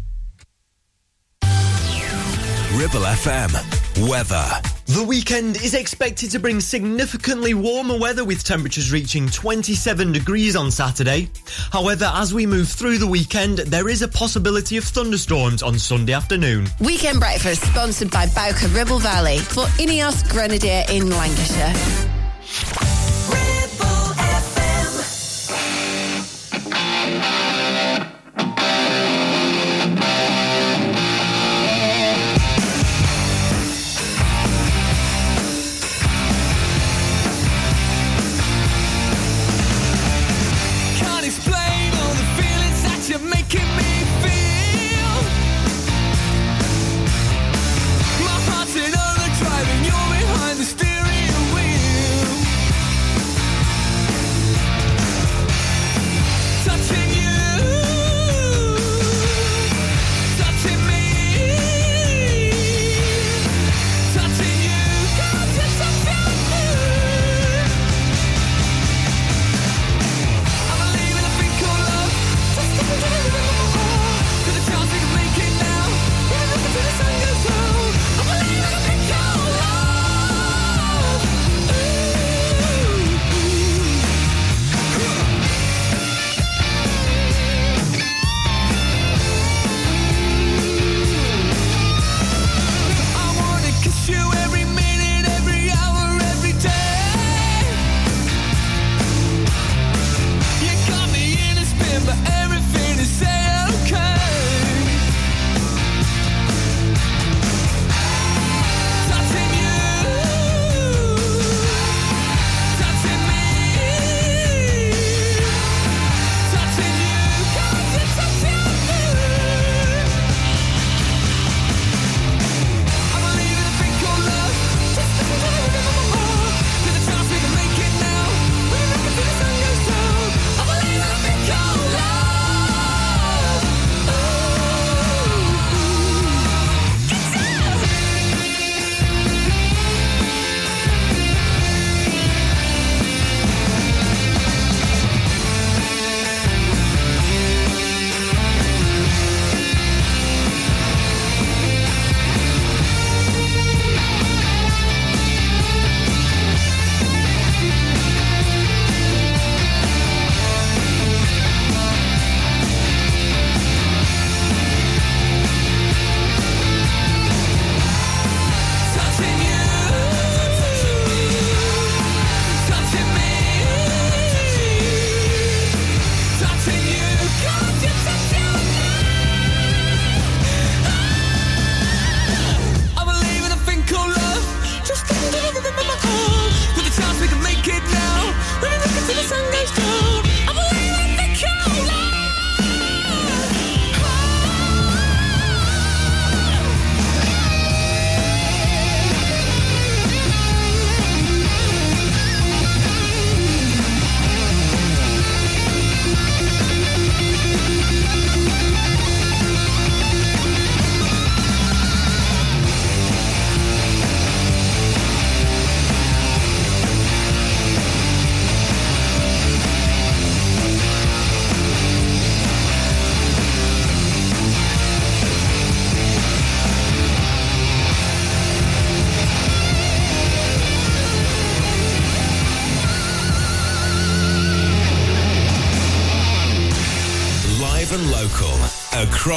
Ribble 2.73 3.01
FM. 3.01 4.07
Weather. 4.07 4.45
The 4.85 5.03
weekend 5.03 5.55
is 5.57 5.73
expected 5.73 6.29
to 6.31 6.39
bring 6.39 6.59
significantly 6.59 7.55
warmer 7.55 7.97
weather 7.97 8.23
with 8.23 8.43
temperatures 8.43 8.91
reaching 8.91 9.27
27 9.27 10.11
degrees 10.11 10.55
on 10.55 10.69
Saturday. 10.69 11.29
However, 11.71 12.11
as 12.13 12.31
we 12.31 12.45
move 12.45 12.69
through 12.69 12.99
the 12.99 13.07
weekend, 13.07 13.57
there 13.59 13.89
is 13.89 14.03
a 14.03 14.07
possibility 14.07 14.77
of 14.77 14.83
thunderstorms 14.83 15.63
on 15.63 15.79
Sunday 15.79 16.13
afternoon. 16.13 16.67
Weekend 16.79 17.19
breakfast 17.19 17.63
sponsored 17.63 18.11
by 18.11 18.27
Bowker 18.35 18.67
Ribble 18.67 18.99
Valley 18.99 19.39
for 19.39 19.63
Ineos 19.79 20.29
Grenadier 20.29 20.83
in 20.89 21.09
Lancashire. 21.09 21.73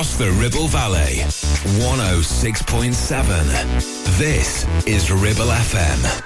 Across 0.02 0.18
the 0.18 0.32
Ribble 0.32 0.66
Valley. 0.66 1.22
106.7. 1.78 4.18
This 4.18 4.66
is 4.84 5.12
Ribble 5.12 5.46
FM. 5.46 6.22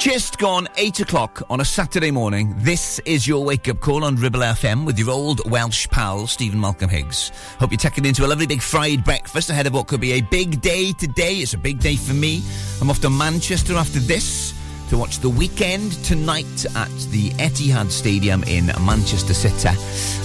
Just 0.00 0.38
gone 0.38 0.66
eight 0.76 0.98
o'clock 0.98 1.44
on 1.48 1.60
a 1.60 1.64
Saturday 1.64 2.10
morning. 2.10 2.56
This 2.58 2.98
is 3.04 3.28
your 3.28 3.44
wake 3.44 3.68
up 3.68 3.78
call 3.78 4.02
on 4.02 4.16
Ribble 4.16 4.40
FM 4.40 4.84
with 4.84 4.98
your 4.98 5.10
old 5.10 5.48
Welsh 5.48 5.86
pal, 5.90 6.26
Stephen 6.26 6.58
Malcolm 6.58 6.90
Higgs. 6.90 7.30
Hope 7.60 7.70
you're 7.70 7.78
taking 7.78 8.04
into 8.04 8.26
a 8.26 8.26
lovely 8.26 8.48
big 8.48 8.60
fried 8.60 9.04
breakfast 9.04 9.48
ahead 9.48 9.68
of 9.68 9.74
what 9.74 9.86
could 9.86 10.00
be 10.00 10.14
a 10.14 10.22
big 10.22 10.60
day 10.60 10.90
today. 10.90 11.36
It's 11.36 11.54
a 11.54 11.58
big 11.58 11.78
day 11.78 11.94
for 11.94 12.14
me. 12.14 12.42
I'm 12.80 12.90
off 12.90 13.00
to 13.02 13.10
Manchester 13.10 13.76
after 13.76 14.00
this 14.00 14.59
to 14.90 14.98
watch 14.98 15.20
the 15.20 15.30
Weeknd 15.30 16.04
tonight 16.04 16.66
at 16.74 16.90
the 17.10 17.30
Etihad 17.38 17.92
Stadium 17.92 18.42
in 18.44 18.66
Manchester 18.84 19.32
City. 19.32 19.68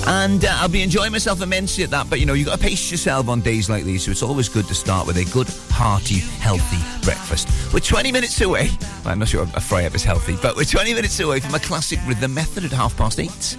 And 0.07 0.43
uh, 0.43 0.57
I'll 0.59 0.69
be 0.69 0.81
enjoying 0.81 1.11
myself 1.11 1.43
immensely 1.43 1.83
at 1.83 1.91
that. 1.91 2.09
But 2.09 2.19
you 2.19 2.25
know, 2.25 2.33
you've 2.33 2.47
got 2.47 2.59
to 2.59 2.65
pace 2.65 2.89
yourself 2.89 3.29
on 3.29 3.41
days 3.41 3.69
like 3.69 3.83
these, 3.83 4.05
so 4.05 4.11
it's 4.11 4.23
always 4.23 4.49
good 4.49 4.65
to 4.65 4.73
start 4.73 5.05
with 5.05 5.17
a 5.17 5.25
good, 5.25 5.47
hearty, 5.69 6.17
healthy 6.39 7.05
breakfast. 7.05 7.47
We're 7.71 7.79
20 7.79 8.11
minutes 8.11 8.41
away. 8.41 8.69
Well, 9.03 9.13
I'm 9.13 9.19
not 9.19 9.27
sure 9.27 9.43
a 9.43 9.61
fry 9.61 9.85
up 9.85 9.93
is 9.93 10.03
healthy, 10.03 10.35
but 10.41 10.55
we're 10.55 10.63
20 10.63 10.95
minutes 10.95 11.19
away 11.19 11.41
from 11.41 11.53
a 11.53 11.59
classic 11.59 11.99
rhythm 12.07 12.33
method 12.33 12.65
at 12.65 12.71
half 12.71 12.97
past 12.97 13.19
eight. 13.19 13.57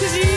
Cause 0.00 0.16
you 0.16 0.29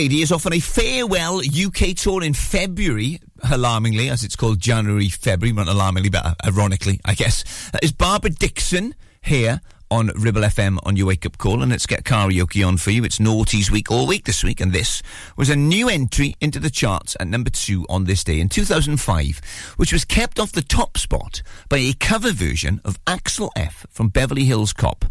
lady 0.00 0.22
is 0.22 0.32
off 0.32 0.46
on 0.46 0.54
a 0.54 0.60
farewell 0.60 1.40
UK 1.40 1.94
tour 1.94 2.22
in 2.22 2.32
February, 2.32 3.20
alarmingly, 3.50 4.08
as 4.08 4.24
it's 4.24 4.34
called 4.34 4.58
January, 4.58 5.10
February, 5.10 5.52
not 5.52 5.68
alarmingly, 5.68 6.08
but 6.08 6.34
ironically, 6.42 6.98
I 7.04 7.12
guess. 7.12 7.68
That 7.72 7.84
is 7.84 7.92
Barbara 7.92 8.30
Dickson 8.30 8.94
here 9.20 9.60
on 9.90 10.10
Ribble 10.16 10.40
FM 10.40 10.78
on 10.84 10.96
your 10.96 11.08
wake 11.08 11.26
up 11.26 11.36
call, 11.36 11.60
and 11.60 11.70
let's 11.70 11.84
get 11.84 12.04
karaoke 12.04 12.66
on 12.66 12.78
for 12.78 12.92
you. 12.92 13.04
It's 13.04 13.18
Naughties 13.18 13.70
Week 13.70 13.90
all 13.90 14.06
week 14.06 14.24
this 14.24 14.42
week, 14.42 14.62
and 14.62 14.72
this 14.72 15.02
was 15.36 15.50
a 15.50 15.54
new 15.56 15.90
entry 15.90 16.34
into 16.40 16.58
the 16.58 16.70
charts 16.70 17.14
at 17.20 17.28
number 17.28 17.50
two 17.50 17.84
on 17.90 18.04
this 18.04 18.24
day 18.24 18.40
in 18.40 18.48
2005, 18.48 19.74
which 19.76 19.92
was 19.92 20.06
kept 20.06 20.40
off 20.40 20.52
the 20.52 20.62
top 20.62 20.96
spot 20.96 21.42
by 21.68 21.76
a 21.76 21.92
cover 21.92 22.32
version 22.32 22.80
of 22.86 22.98
Axel 23.06 23.52
F 23.54 23.84
from 23.90 24.08
Beverly 24.08 24.44
Hills 24.44 24.72
Cop, 24.72 25.04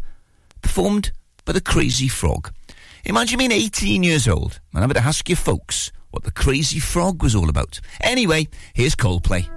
performed 0.63 1.11
by 1.45 1.53
the 1.53 1.61
Crazy 1.61 2.07
Frog. 2.07 2.51
Imagine 3.09 3.39
being 3.39 3.51
18 3.51 4.03
years 4.03 4.27
old 4.27 4.59
and 4.71 4.81
having 4.81 4.93
to 4.93 5.01
ask 5.01 5.27
your 5.27 5.35
folks 5.35 5.91
what 6.11 6.25
the 6.25 6.31
Crazy 6.31 6.77
Frog 6.77 7.23
was 7.23 7.33
all 7.33 7.49
about. 7.49 7.79
Anyway, 8.01 8.47
here's 8.75 8.95
Coldplay. 8.95 9.49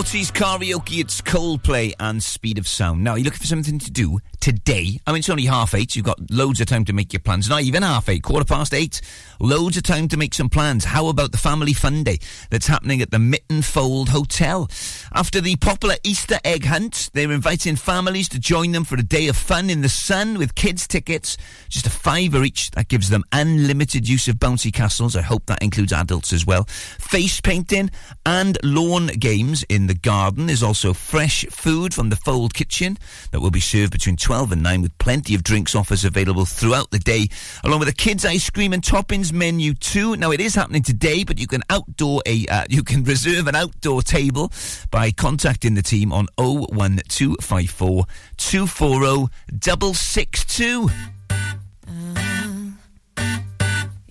40s 0.00 0.32
karaoke, 0.32 0.98
it's 0.98 1.20
Coldplay 1.20 1.92
and 2.00 2.22
Speed 2.22 2.56
of 2.56 2.66
Sound. 2.66 3.04
Now, 3.04 3.10
are 3.12 3.18
you 3.18 3.24
looking 3.24 3.40
for 3.40 3.46
something 3.46 3.78
to 3.80 3.90
do 3.90 4.18
today. 4.40 4.98
I 5.06 5.12
mean, 5.12 5.18
it's 5.18 5.28
only 5.28 5.44
half 5.44 5.74
eight. 5.74 5.94
You've 5.94 6.06
got 6.06 6.18
loads 6.30 6.60
of 6.60 6.66
time 6.66 6.84
to 6.86 6.92
make 6.92 7.12
your 7.12 7.20
plans. 7.20 7.48
Not 7.48 7.62
even 7.62 7.82
half 7.82 8.08
eight, 8.08 8.22
quarter 8.22 8.44
past 8.44 8.72
eight. 8.72 9.00
Loads 9.38 9.76
of 9.76 9.82
time 9.82 10.08
to 10.08 10.16
make 10.16 10.34
some 10.34 10.48
plans. 10.48 10.84
How 10.84 11.08
about 11.08 11.32
the 11.32 11.38
family 11.38 11.72
fun 11.72 12.04
day 12.04 12.18
that's 12.50 12.66
happening 12.66 13.02
at 13.02 13.10
the 13.10 13.18
Mytton 13.18 13.62
Fold 13.62 14.08
Hotel? 14.08 14.68
After 15.12 15.40
the 15.40 15.56
popular 15.56 15.96
Easter 16.02 16.38
egg 16.44 16.64
hunt, 16.64 17.10
they're 17.12 17.32
inviting 17.32 17.76
families 17.76 18.28
to 18.30 18.38
join 18.38 18.72
them 18.72 18.84
for 18.84 18.96
a 18.96 19.02
day 19.02 19.28
of 19.28 19.36
fun 19.36 19.68
in 19.68 19.82
the 19.82 19.88
sun 19.88 20.38
with 20.38 20.54
kids' 20.54 20.88
tickets. 20.88 21.36
Just 21.68 21.86
a 21.86 21.90
fiver 21.90 22.42
each. 22.42 22.70
That 22.72 22.88
gives 22.88 23.10
them 23.10 23.24
unlimited 23.32 24.08
use 24.08 24.28
of 24.28 24.36
bouncy 24.36 24.72
castles. 24.72 25.16
I 25.16 25.22
hope 25.22 25.46
that 25.46 25.62
includes 25.62 25.92
adults 25.92 26.32
as 26.32 26.46
well. 26.46 26.64
Face 26.64 27.40
painting 27.40 27.90
and 28.24 28.58
lawn 28.62 29.08
games 29.08 29.64
in 29.68 29.86
the 29.86 29.94
garden. 29.94 30.46
There's 30.46 30.62
also 30.62 30.94
fresh 30.94 31.44
food 31.50 31.92
from 31.92 32.08
the 32.08 32.16
Fold 32.16 32.54
Kitchen 32.54 32.96
that 33.32 33.40
will 33.40 33.50
be 33.50 33.60
served 33.60 33.92
between 33.92 34.16
12 34.16 34.29
and 34.30 34.62
9 34.62 34.82
with 34.82 34.96
plenty 34.98 35.34
of 35.34 35.42
drinks 35.42 35.74
offers 35.74 36.04
available 36.04 36.44
throughout 36.44 36.90
the 36.92 37.00
day, 37.00 37.28
along 37.64 37.80
with 37.80 37.88
a 37.88 37.92
kids' 37.92 38.24
ice 38.24 38.48
cream 38.48 38.72
and 38.72 38.80
toppings 38.82 39.32
menu 39.32 39.74
too. 39.74 40.16
Now, 40.16 40.30
it 40.30 40.40
is 40.40 40.54
happening 40.54 40.82
today, 40.82 41.24
but 41.24 41.38
you 41.38 41.48
can 41.48 41.62
outdoor 41.68 42.22
a 42.26 42.46
uh, 42.46 42.64
you 42.70 42.84
can 42.84 43.02
reserve 43.02 43.48
an 43.48 43.56
outdoor 43.56 44.02
table 44.02 44.52
by 44.90 45.10
contacting 45.10 45.74
the 45.74 45.82
team 45.82 46.12
on 46.12 46.28
01254 46.38 48.04
240 48.36 49.26
662. 49.60 50.88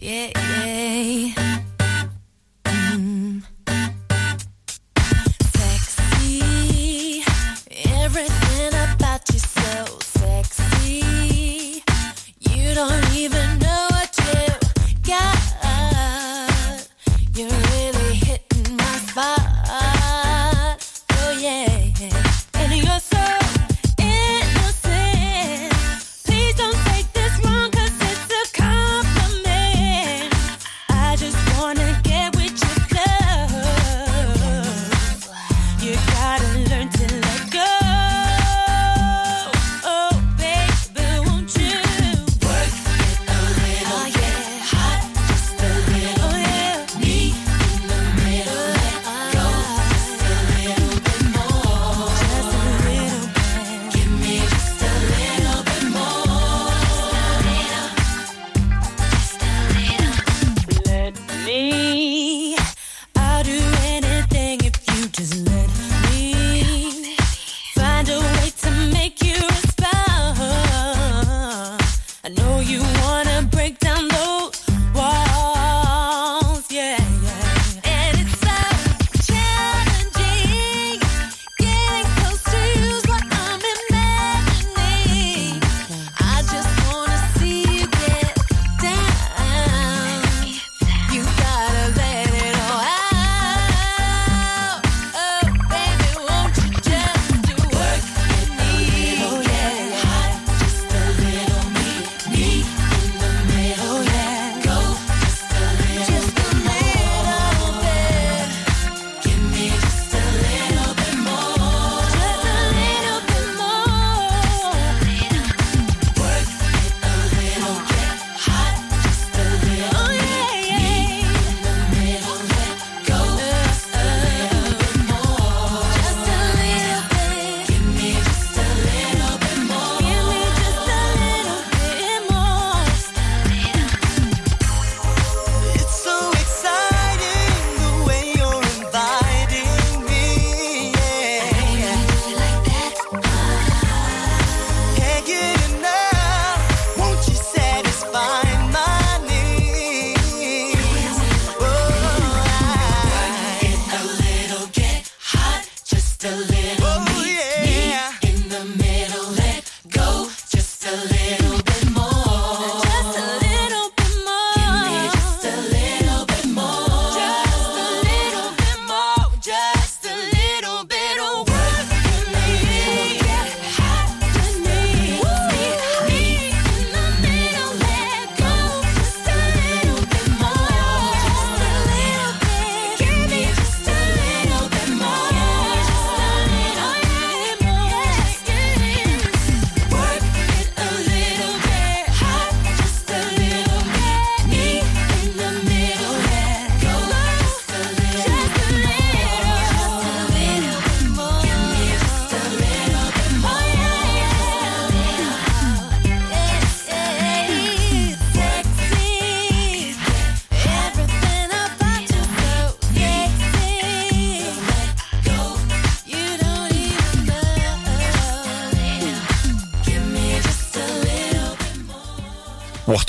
Yeah, 0.01 0.31
yeah. 0.35 0.48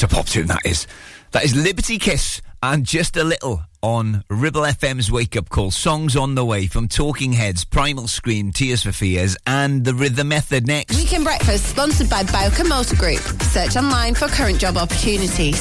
What 0.01 0.13
a 0.13 0.15
pop 0.17 0.27
tune 0.29 0.47
that 0.47 0.65
is. 0.65 0.87
That 1.33 1.45
is 1.45 1.55
Liberty 1.55 1.97
X 1.97 2.41
and 2.63 2.87
just 2.87 3.19
a 3.19 3.23
little 3.23 3.65
on 3.83 4.25
Ribble 4.31 4.63
FM's 4.63 5.13
Wake 5.13 5.37
Up 5.37 5.51
Call. 5.51 5.71
Songs 5.71 6.17
on 6.17 6.37
the 6.37 6.45
way 6.45 6.69
from 6.69 6.89
Talking 6.89 7.35
Heads, 7.35 7.67
Primal 7.67 8.09
Scream, 8.09 8.51
Tears 8.51 8.83
for 8.83 8.93
Fears, 8.93 9.37
and 9.47 9.85
The 9.85 9.93
Rhythm 9.93 10.29
Method 10.29 10.67
next. 10.67 10.97
Weekend 10.97 11.25
Breakfast 11.25 11.67
sponsored 11.67 12.09
by 12.09 12.23
Bowker 12.23 12.65
Motor 12.65 12.97
Group. 12.97 13.21
Search 13.43 13.77
online 13.77 14.15
for 14.15 14.27
current 14.29 14.59
job 14.59 14.79
opportunities. 14.79 15.61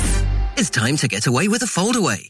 It's 0.56 0.70
time 0.70 0.95
to 0.98 1.10
get 1.10 1.28
away 1.28 1.49
with 1.49 1.61
a 1.64 1.66
foldaway. 1.66 2.30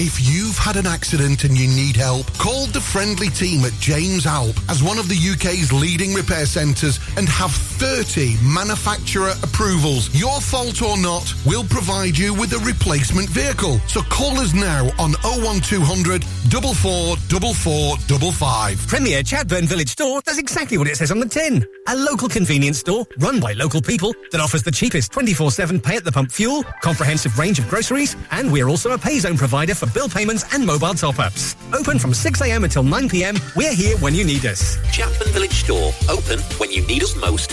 If 0.00 0.30
you've 0.30 0.56
had 0.56 0.76
an 0.76 0.86
accident 0.86 1.42
and 1.42 1.58
you 1.58 1.66
need 1.66 1.96
help, 1.96 2.32
call 2.38 2.66
the 2.66 2.80
friendly 2.80 3.30
team 3.30 3.64
at 3.64 3.72
James 3.80 4.26
Alpe 4.26 4.56
as 4.70 4.80
one 4.80 4.96
of 4.96 5.08
the 5.08 5.16
UK's 5.16 5.72
leading 5.72 6.14
repair 6.14 6.46
centres 6.46 7.00
and 7.16 7.28
have 7.28 7.50
30 7.50 8.36
manufacturer 8.40 9.32
approvals. 9.42 10.14
Your 10.14 10.40
fault 10.40 10.82
or 10.82 10.96
not, 10.98 11.34
we'll 11.44 11.64
provide 11.64 12.16
you 12.16 12.32
with 12.32 12.52
a 12.52 12.60
replacement 12.60 13.28
vehicle. 13.30 13.80
So 13.88 14.02
call 14.02 14.38
us 14.38 14.54
now 14.54 14.84
on 15.00 15.14
01200 15.24 16.22
444455. 16.22 18.86
Premier 18.86 19.24
Chatburn 19.24 19.64
Village 19.64 19.88
Store 19.88 20.20
does 20.22 20.38
exactly 20.38 20.78
what 20.78 20.86
it 20.86 20.96
says 20.96 21.10
on 21.10 21.18
the 21.18 21.26
tin. 21.26 21.66
A 21.88 21.96
local 21.96 22.28
convenience 22.28 22.78
store 22.78 23.04
run 23.18 23.40
by 23.40 23.54
local 23.54 23.82
people 23.82 24.14
that 24.30 24.40
offers 24.40 24.62
the 24.62 24.70
cheapest 24.70 25.10
24-7 25.10 25.82
pay 25.82 25.96
at 25.96 26.04
the 26.04 26.12
pump 26.12 26.30
fuel, 26.30 26.62
comprehensive 26.82 27.36
range 27.36 27.58
of 27.58 27.68
groceries, 27.68 28.14
and 28.30 28.52
we're 28.52 28.68
also 28.68 28.92
a 28.92 28.98
pay 28.98 29.18
zone 29.18 29.36
provider 29.36 29.74
for 29.74 29.87
bill 29.88 30.08
payments 30.08 30.44
and 30.54 30.64
mobile 30.64 30.94
top-ups. 30.94 31.56
Open 31.72 31.98
from 31.98 32.12
6am 32.12 32.64
until 32.64 32.82
9pm, 32.82 33.40
we're 33.56 33.74
here 33.74 33.96
when 33.98 34.14
you 34.14 34.24
need 34.24 34.44
us. 34.46 34.76
Chatburn 34.92 35.32
Village 35.32 35.52
Store, 35.52 35.92
open 36.08 36.40
when 36.58 36.70
you 36.70 36.86
need 36.86 37.02
us 37.02 37.16
most. 37.16 37.52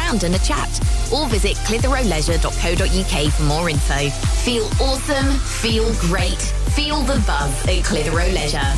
and 0.09 0.35
a 0.35 0.39
chat. 0.39 0.69
Or 1.13 1.27
visit 1.27 1.57
clitheroeleisure.co.uk 1.57 3.33
for 3.33 3.43
more 3.43 3.69
info. 3.69 4.09
Feel 4.43 4.65
awesome, 4.81 5.31
feel 5.39 5.93
great, 5.95 6.41
feel 6.75 7.01
the 7.01 7.21
buzz 7.25 7.67
at 7.67 7.83
Clitheroe 7.83 8.31
Leisure. 8.33 8.71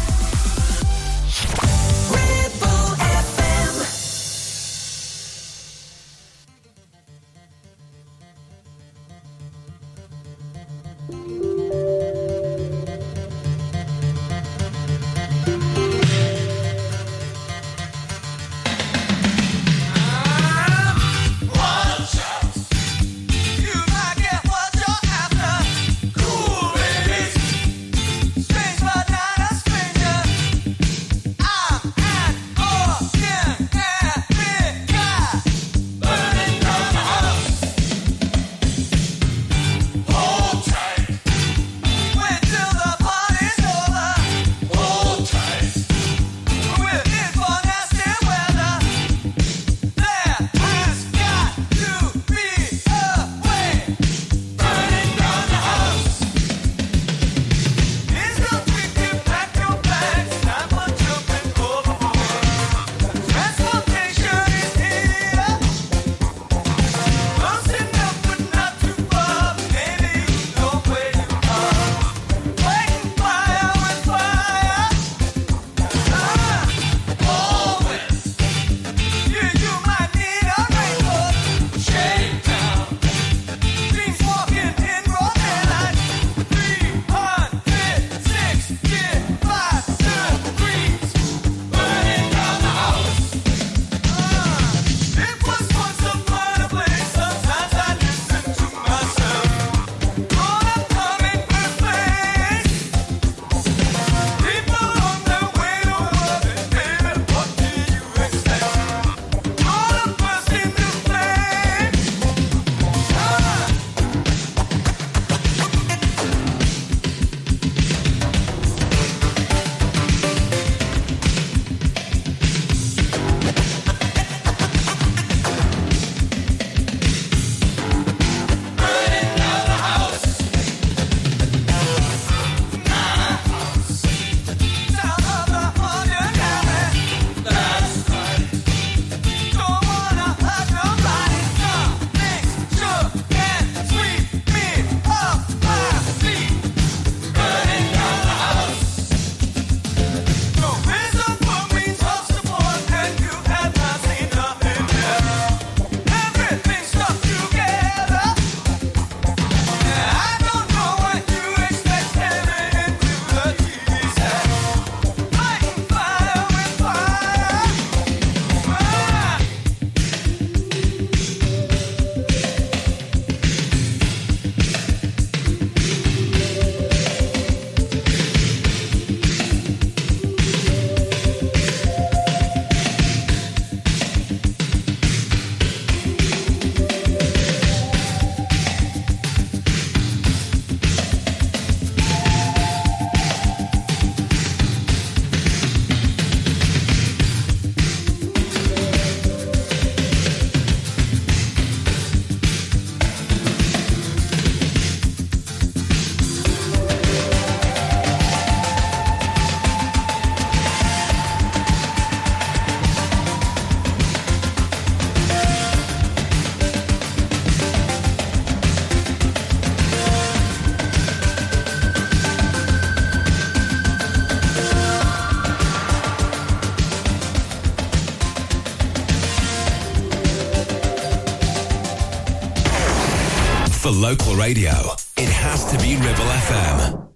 Local 234.04 234.36
radio, 234.36 234.70
it 235.16 235.30
has 235.30 235.64
to 235.72 235.78
be 235.78 235.96
Ribble 235.96 236.26
FM. 236.26 237.08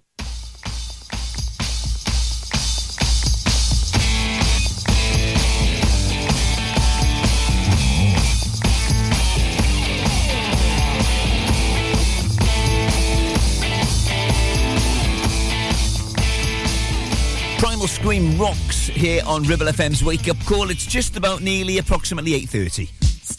Primal 17.58 17.86
Scream 17.86 18.38
rocks 18.38 18.86
here 18.86 19.20
on 19.26 19.42
Ribble 19.42 19.66
FM's 19.66 20.02
Wake 20.02 20.26
Up 20.28 20.38
Call. 20.46 20.70
It's 20.70 20.86
just 20.86 21.18
about 21.18 21.42
nearly 21.42 21.76
approximately 21.76 22.30
8.30. 22.46 22.97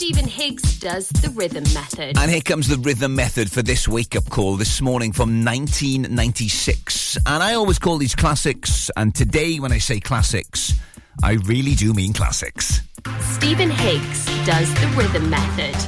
Stephen 0.10 0.28
Higgs 0.28 0.80
does 0.80 1.08
the 1.10 1.30
rhythm 1.36 1.64
method. 1.72 2.18
And 2.18 2.32
here 2.32 2.42
comes 2.42 2.68
the 2.68 2.78
rhythm 2.78 3.14
method 3.14 3.52
for 3.52 3.62
this 3.62 3.88
wake 3.88 4.16
up 4.16 4.28
call 4.28 4.56
this 4.56 4.82
morning 4.82 5.12
from 5.14 5.46
1996. 5.46 7.16
And 7.28 7.44
I 7.44 7.54
always 7.54 7.78
call 7.78 7.98
these 7.98 8.16
classics, 8.16 8.90
and 8.98 9.14
today 9.14 9.60
when 9.60 9.72
I 9.72 9.78
say 9.78 10.00
classics, 10.00 10.74
I 11.22 11.34
really 11.34 11.76
do 11.76 11.94
mean 11.94 12.14
classics. 12.14 12.82
Stephen 13.20 13.70
Higgs 13.70 14.26
does 14.48 14.74
the 14.82 14.88
rhythm 14.98 15.30
method. 15.30 15.79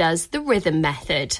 does 0.00 0.28
the 0.28 0.40
rhythm 0.40 0.80
method. 0.80 1.38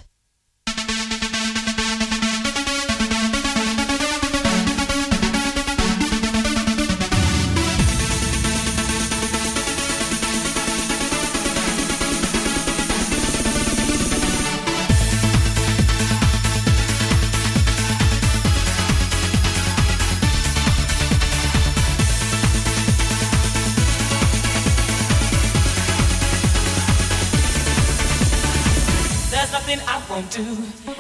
anything 29.71 29.89
I 29.89 30.03
won't 30.11 30.31
do. 30.31 30.47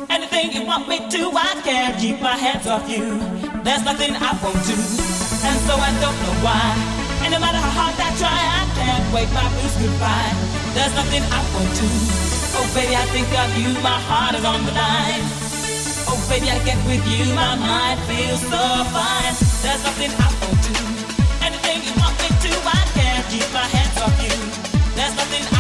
Anything 0.09 0.53
you 0.53 0.63
want 0.65 0.87
me 0.87 0.99
to, 0.99 1.23
I 1.35 1.59
can't 1.67 1.99
keep 1.99 2.21
my 2.21 2.37
hands 2.37 2.67
off 2.67 2.87
you. 2.89 3.19
There's 3.67 3.83
nothing 3.83 4.15
I 4.15 4.31
won't 4.43 4.63
do. 4.63 4.79
And 5.43 5.59
so 5.67 5.75
I 5.75 5.91
don't 5.99 6.19
know 6.23 6.37
why. 6.47 6.63
And 7.27 7.35
no 7.35 7.41
matter 7.41 7.59
how 7.59 7.75
hard 7.75 7.99
I 7.99 8.11
try, 8.15 8.31
I 8.31 8.63
can't 8.79 9.07
wave 9.11 9.33
my 9.35 9.43
blues 9.59 9.75
goodbye. 9.75 10.35
There's 10.75 10.95
nothing 10.95 11.23
I 11.35 11.41
won't 11.51 11.73
do. 11.75 11.89
Oh 12.59 12.67
baby, 12.71 12.95
I 12.95 13.07
think 13.11 13.27
of 13.43 13.51
you, 13.59 13.75
my 13.83 13.99
heart 14.07 14.39
is 14.39 14.45
on 14.47 14.63
the 14.63 14.73
line. 14.73 15.25
Oh 16.07 16.21
baby, 16.31 16.47
I 16.55 16.59
get 16.63 16.79
with 16.87 17.03
you, 17.11 17.27
my 17.35 17.59
mind 17.59 17.99
feels 18.07 18.39
so 18.39 18.63
fine. 18.95 19.35
There's 19.67 19.83
nothing 19.83 20.15
I 20.15 20.29
won't 20.47 20.63
do. 20.63 20.79
Anything 21.43 21.79
you 21.83 21.95
want 21.99 22.15
me 22.23 22.29
to, 22.31 22.53
I 22.55 22.81
can't 22.95 23.25
keep 23.35 23.49
my 23.51 23.67
hands 23.67 23.99
off 23.99 24.15
you. 24.23 24.35
There's 24.95 25.15
nothing 25.19 25.43
I 25.59 25.60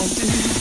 I'll 0.00 0.08
do. 0.14 0.59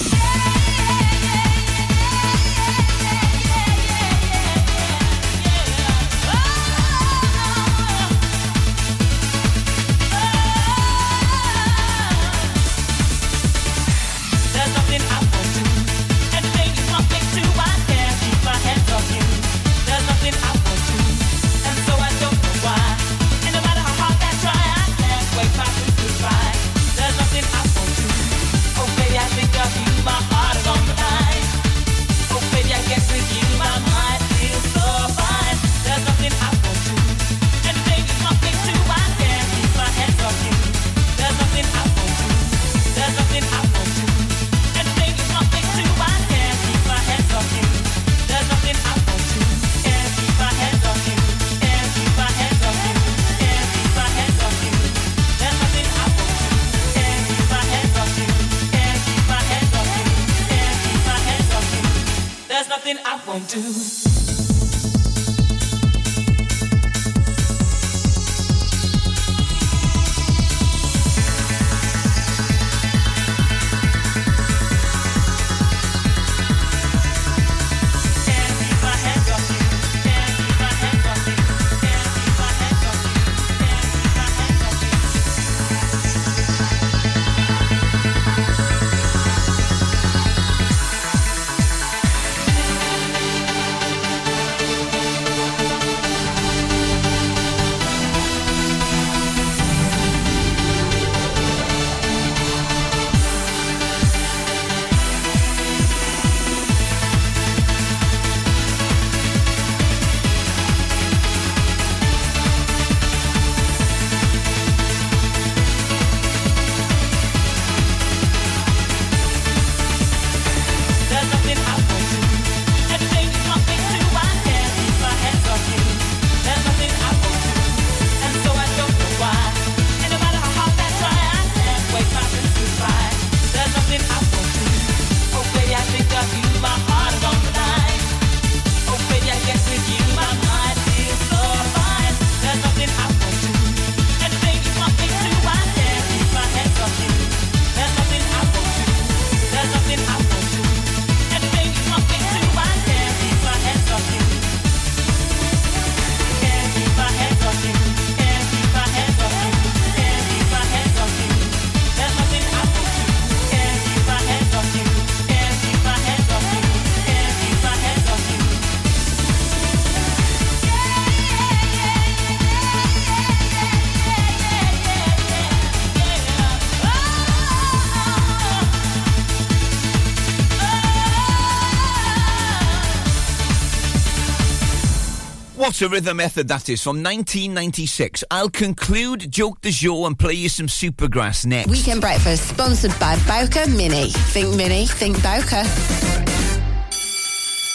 What 185.70 185.84
a 185.84 185.88
rhythm 185.88 186.18
method 186.18 186.48
that 186.48 186.68
is 186.68 186.82
from 186.82 187.04
1996. 187.04 188.24
I'll 188.32 188.50
conclude 188.50 189.30
Joke 189.32 189.62
the 189.62 189.72
Show 189.72 190.08
and 190.08 190.18
play 190.18 190.34
you 190.34 190.50
some 190.50 190.66
Supergrass 190.66 191.46
next. 191.46 191.70
Weekend 191.70 192.02
Breakfast, 192.02 192.50
sponsored 192.50 193.00
by 193.00 193.16
Bowker 193.28 193.70
Mini. 193.70 194.10
Think 194.10 194.56
Mini, 194.56 194.88
think 194.88 195.22
Bowker. 195.22 195.64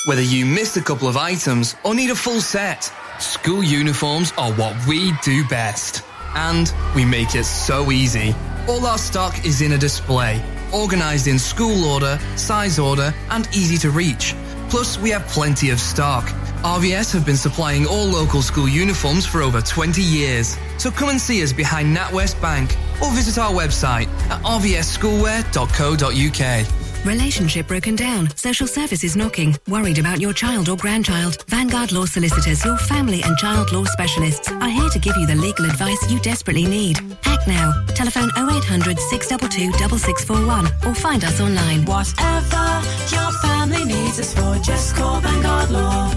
Whether 0.09 0.23
you 0.23 0.45
missed 0.45 0.77
a 0.77 0.81
couple 0.81 1.07
of 1.07 1.16
items 1.16 1.77
or 1.85 1.95
need 1.95 2.11
a 2.11 2.16
full 2.16 2.41
set, 2.41 2.93
school 3.21 3.62
uniforms 3.62 4.33
are 4.37 4.53
what 4.55 4.75
we 4.89 5.12
do 5.23 5.47
best. 5.47 6.03
And 6.35 6.75
we 6.97 7.05
make 7.05 7.37
it 7.37 7.45
so 7.45 7.93
easy. 7.93 8.35
All 8.69 8.85
our 8.87 8.99
stock 8.99 9.47
is 9.47 9.61
in 9.61 9.71
a 9.71 9.79
display, 9.79 10.43
organised 10.73 11.29
in 11.29 11.39
school 11.39 11.85
order, 11.85 12.19
size 12.35 12.81
order, 12.81 13.15
and 13.31 13.47
easy 13.55 13.79
to 13.79 13.93
reach. 13.93 14.35
Plus, 14.69 14.99
we 14.99 15.11
have 15.11 15.25
plenty 15.29 15.71
of 15.71 15.79
stock 15.79 16.29
RVS 16.65 17.12
have 17.12 17.27
been 17.27 17.36
supplying 17.36 17.86
all 17.86 18.07
local 18.07 18.41
school 18.41 18.66
uniforms 18.66 19.27
for 19.27 19.43
over 19.43 19.61
20 19.61 20.01
years. 20.01 20.57
So 20.78 20.91
come 20.91 21.11
and 21.11 21.20
see 21.20 21.43
us 21.43 21.53
behind 21.53 21.95
NatWest 21.95 22.41
Bank 22.41 22.74
or 23.03 23.11
visit 23.11 23.36
our 23.36 23.53
website 23.53 24.09
at 24.31 24.41
rvsschoolwear.co.uk. 24.43 27.05
Relationship 27.05 27.66
broken 27.66 27.97
down. 27.97 28.35
Social 28.35 28.66
services 28.66 29.15
knocking. 29.15 29.55
Worried 29.69 29.99
about 29.99 30.20
your 30.20 30.32
child 30.32 30.70
or 30.70 30.77
grandchild. 30.78 31.45
Vanguard 31.49 31.93
Law 31.93 32.07
Solicitors, 32.07 32.65
your 32.65 32.78
family 32.78 33.23
and 33.23 33.36
child 33.36 33.70
law 33.70 33.85
specialists, 33.85 34.51
are 34.51 34.70
here 34.70 34.89
to 34.89 34.99
give 34.99 35.15
you 35.19 35.27
the 35.27 35.35
legal 35.35 35.66
advice 35.66 36.11
you 36.11 36.19
desperately 36.20 36.65
need. 36.65 36.99
Act 37.27 37.47
now. 37.47 37.74
Telephone 37.89 38.31
0800 38.39 38.99
622 38.99 39.70
6641 39.99 40.66
or 40.91 40.95
find 40.95 41.24
us 41.24 41.43
online. 41.43 41.85
Whatever 41.85 42.81
your 43.15 43.31
family 43.43 43.85
needs 43.85 44.19
us 44.19 44.32
for, 44.32 44.57
just 44.65 44.97
call 44.97 45.20
Vanguard 45.20 45.70
Law. 45.70 46.11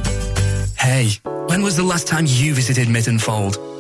Hey, 0.80 1.20
when 1.48 1.64
was 1.64 1.76
the 1.76 1.84
last 1.84 2.08
time 2.08 2.26
you 2.28 2.54
visited 2.54 2.88
Mytton 2.88 3.20
Fold? 3.20 3.77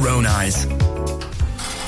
own 0.00 0.26
eyes. 0.26 0.66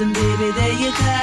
And 0.00 0.14
baby, 0.14 0.50
there 0.52 0.72
you 0.72 0.90
go. 0.92 1.20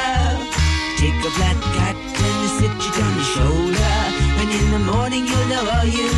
Take 0.98 1.18
a 1.26 1.32
black 1.38 1.58
cat 1.78 1.96
and 1.96 2.36
you 2.44 2.50
sit 2.60 2.70
it 2.70 2.96
on 3.02 3.14
your 3.16 3.30
shoulder. 3.36 3.96
And 4.40 4.50
in 4.50 4.72
the 4.72 4.80
morning 4.92 5.26
you'll 5.26 5.48
know 5.48 5.66
all 5.66 5.86
you 5.86 6.17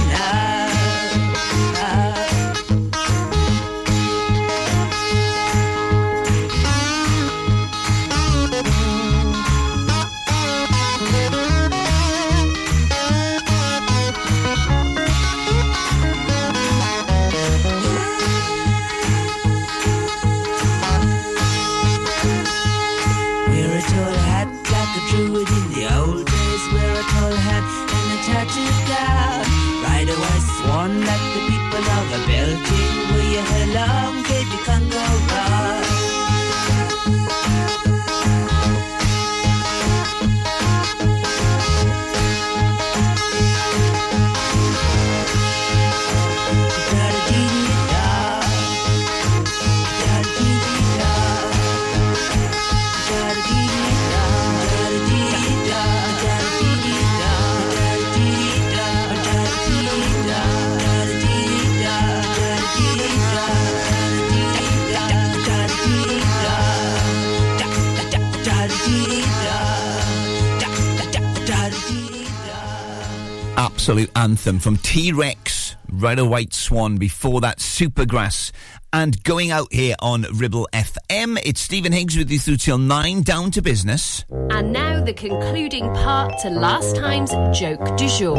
anthem 74.19 74.59
from 74.59 74.75
T 74.75 75.13
Rex, 75.13 75.77
Ride 75.89 76.19
a 76.19 76.25
White 76.25 76.53
Swan, 76.53 76.97
before 76.97 77.39
that 77.39 77.59
Supergrass. 77.59 78.51
And 78.91 79.23
going 79.23 79.49
out 79.49 79.71
here 79.71 79.95
on 80.01 80.25
Ribble 80.33 80.67
FM, 80.73 81.39
it's 81.45 81.61
Stephen 81.61 81.93
Higgs 81.93 82.17
with 82.17 82.29
you 82.29 82.37
through 82.37 82.57
till 82.57 82.77
nine, 82.77 83.21
down 83.21 83.49
to 83.51 83.61
business. 83.61 84.25
And 84.49 84.73
now 84.73 85.01
the 85.01 85.13
concluding 85.13 85.85
part 85.93 86.37
to 86.39 86.49
last 86.49 86.97
time's 86.97 87.31
joke 87.57 87.95
du 87.95 88.09
jour. 88.09 88.35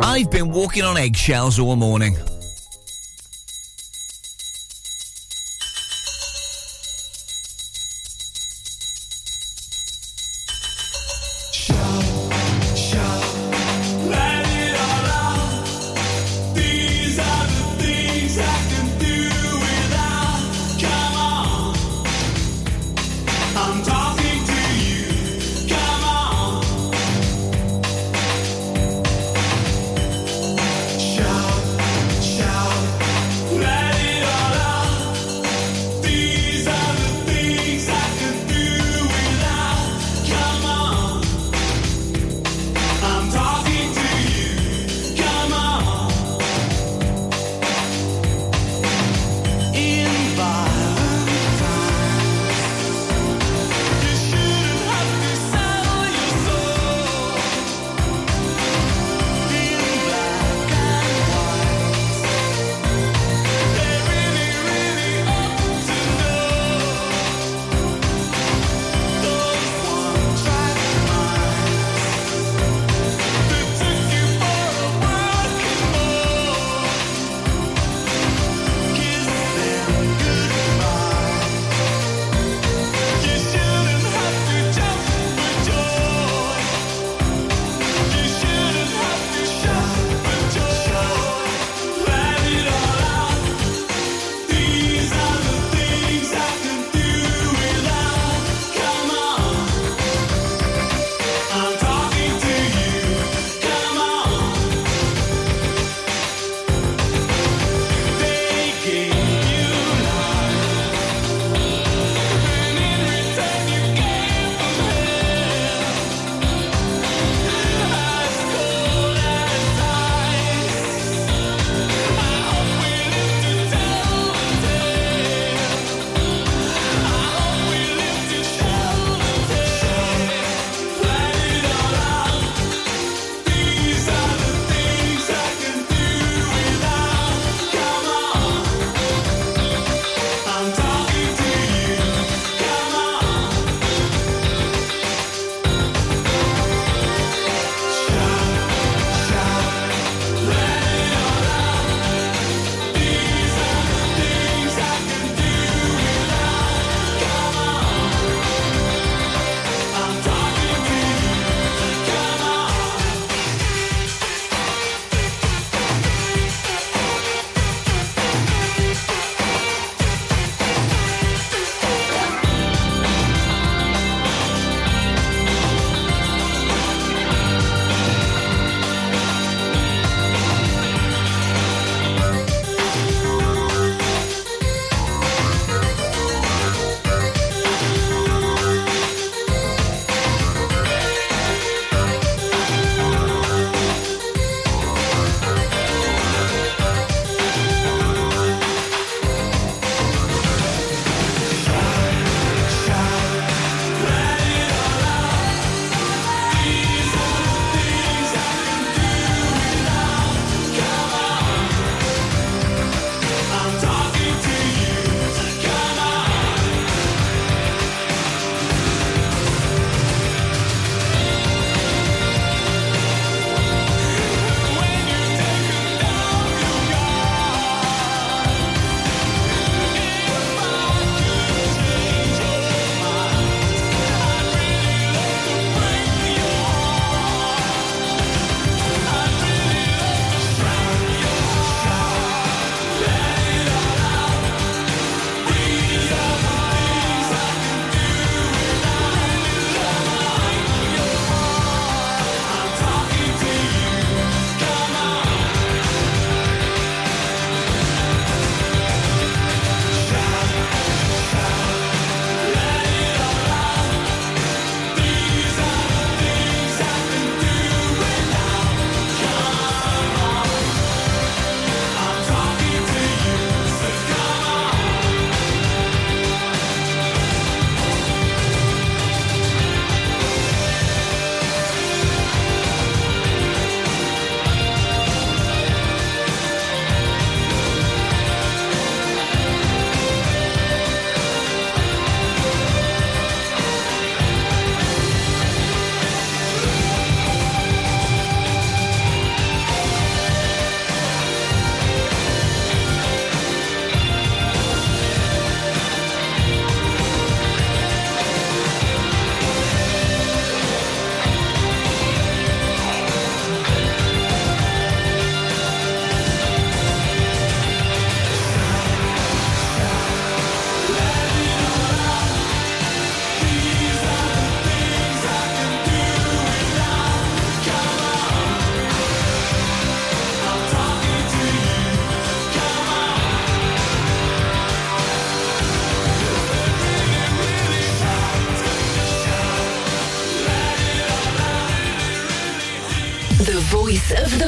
I've 0.00 0.30
been 0.30 0.50
walking 0.50 0.82
on 0.82 0.96
eggshells 0.96 1.60
all 1.60 1.76
morning. 1.76 2.16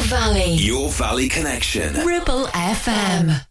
Valley. 0.04 0.52
Your 0.54 0.90
Valley 0.90 1.28
Connection. 1.28 1.94
Ribble 2.06 2.46
FM. 2.48 3.46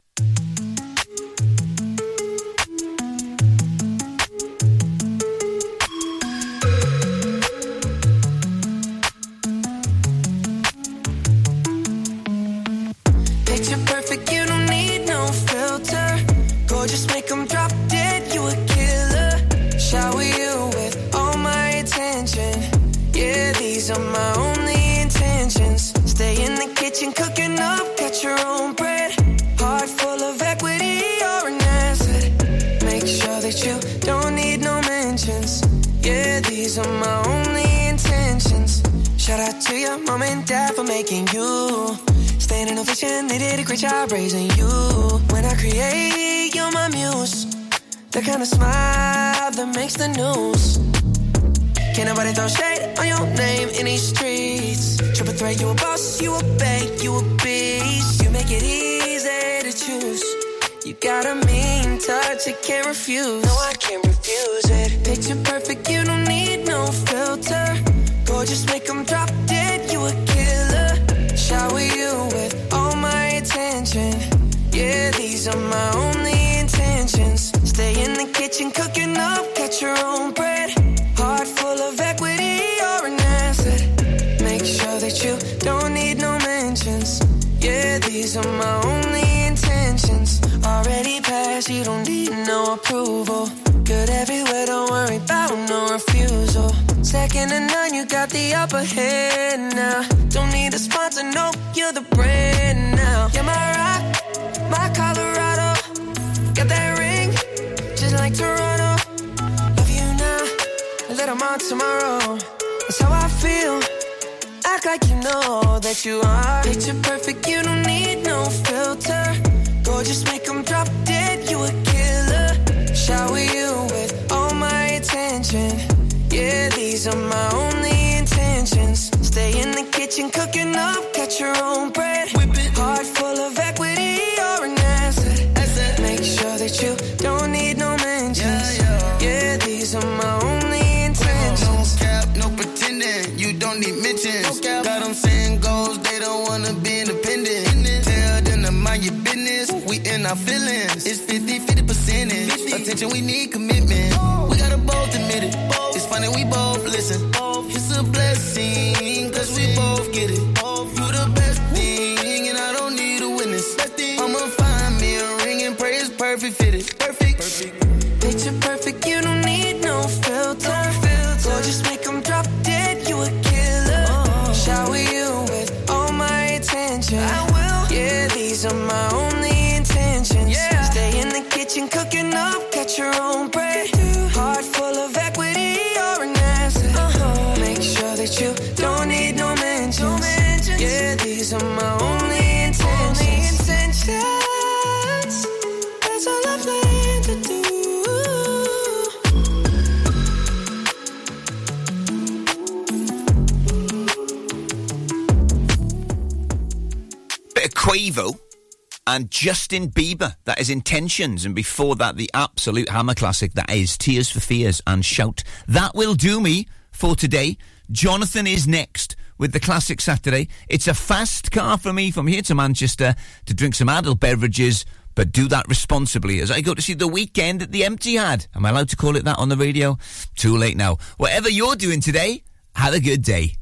Justin 209.44 209.90
Bieber. 209.90 210.38
That 210.46 210.62
is 210.62 210.70
Intentions. 210.70 211.44
And 211.44 211.54
before 211.54 211.98
that, 211.98 212.16
the 212.16 212.32
absolute 212.34 212.88
hammer 212.88 213.14
classic. 213.14 213.52
That 213.56 213.70
is 213.70 213.98
Tears 213.98 214.32
for 214.32 214.40
Fears 214.40 214.82
and 214.88 215.04
Shout. 215.04 215.44
That 215.68 215.94
will 215.94 216.14
do 216.14 216.40
me 216.40 216.66
for 216.94 217.14
today. 217.14 217.58
Jonathan 217.92 218.48
is 218.48 218.70
next 218.70 219.18
with 219.38 219.52
the 219.52 219.60
Classic 219.60 220.00
Saturday. 220.00 220.48
It's 220.70 220.88
a 220.88 220.94
fast 220.94 221.52
car 221.52 221.78
for 221.78 221.92
me 221.92 222.10
from 222.10 222.28
here 222.28 222.42
to 222.42 222.56
Manchester 222.56 223.16
to 223.46 223.54
drink 223.54 223.76
some 223.76 223.90
adult 223.90 224.22
beverages, 224.22 224.86
but 225.14 225.34
do 225.34 225.50
that 225.50 225.68
responsibly 225.68 226.40
as 226.40 226.50
I 226.50 226.62
go 226.62 226.74
to 226.74 226.82
see 226.82 226.94
the 226.94 227.10
Weeknd 227.10 227.64
at 227.64 227.74
the 227.74 227.84
Empty 227.84 228.16
Had. 228.16 228.48
Am 228.56 228.66
I 228.66 228.70
allowed 228.70 228.88
to 228.92 228.96
call 228.96 229.18
it 229.18 229.26
that 229.26 229.40
on 229.40 229.50
the 229.50 229.58
radio? 229.58 229.98
Too 230.36 230.56
late 230.56 230.78
now. 230.78 231.00
Whatever 231.18 231.50
you're 231.50 231.76
doing 231.76 232.00
today, 232.00 232.46
have 232.76 232.94
a 232.94 233.02
good 233.02 233.22
day. 233.22 233.58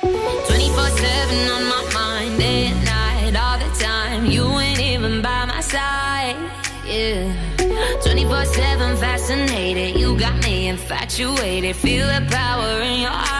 24 0.00 0.48
7 0.48 1.50
on 1.50 1.68
my 1.68 1.90
mind. 1.92 2.89
24 7.10 8.44
7 8.44 8.96
fascinated. 8.96 9.98
You 9.98 10.16
got 10.18 10.42
me 10.44 10.68
infatuated. 10.68 11.74
Feel 11.74 12.06
the 12.06 12.24
power 12.30 12.80
in 12.82 13.00
your 13.00 13.10
eyes. 13.10 13.39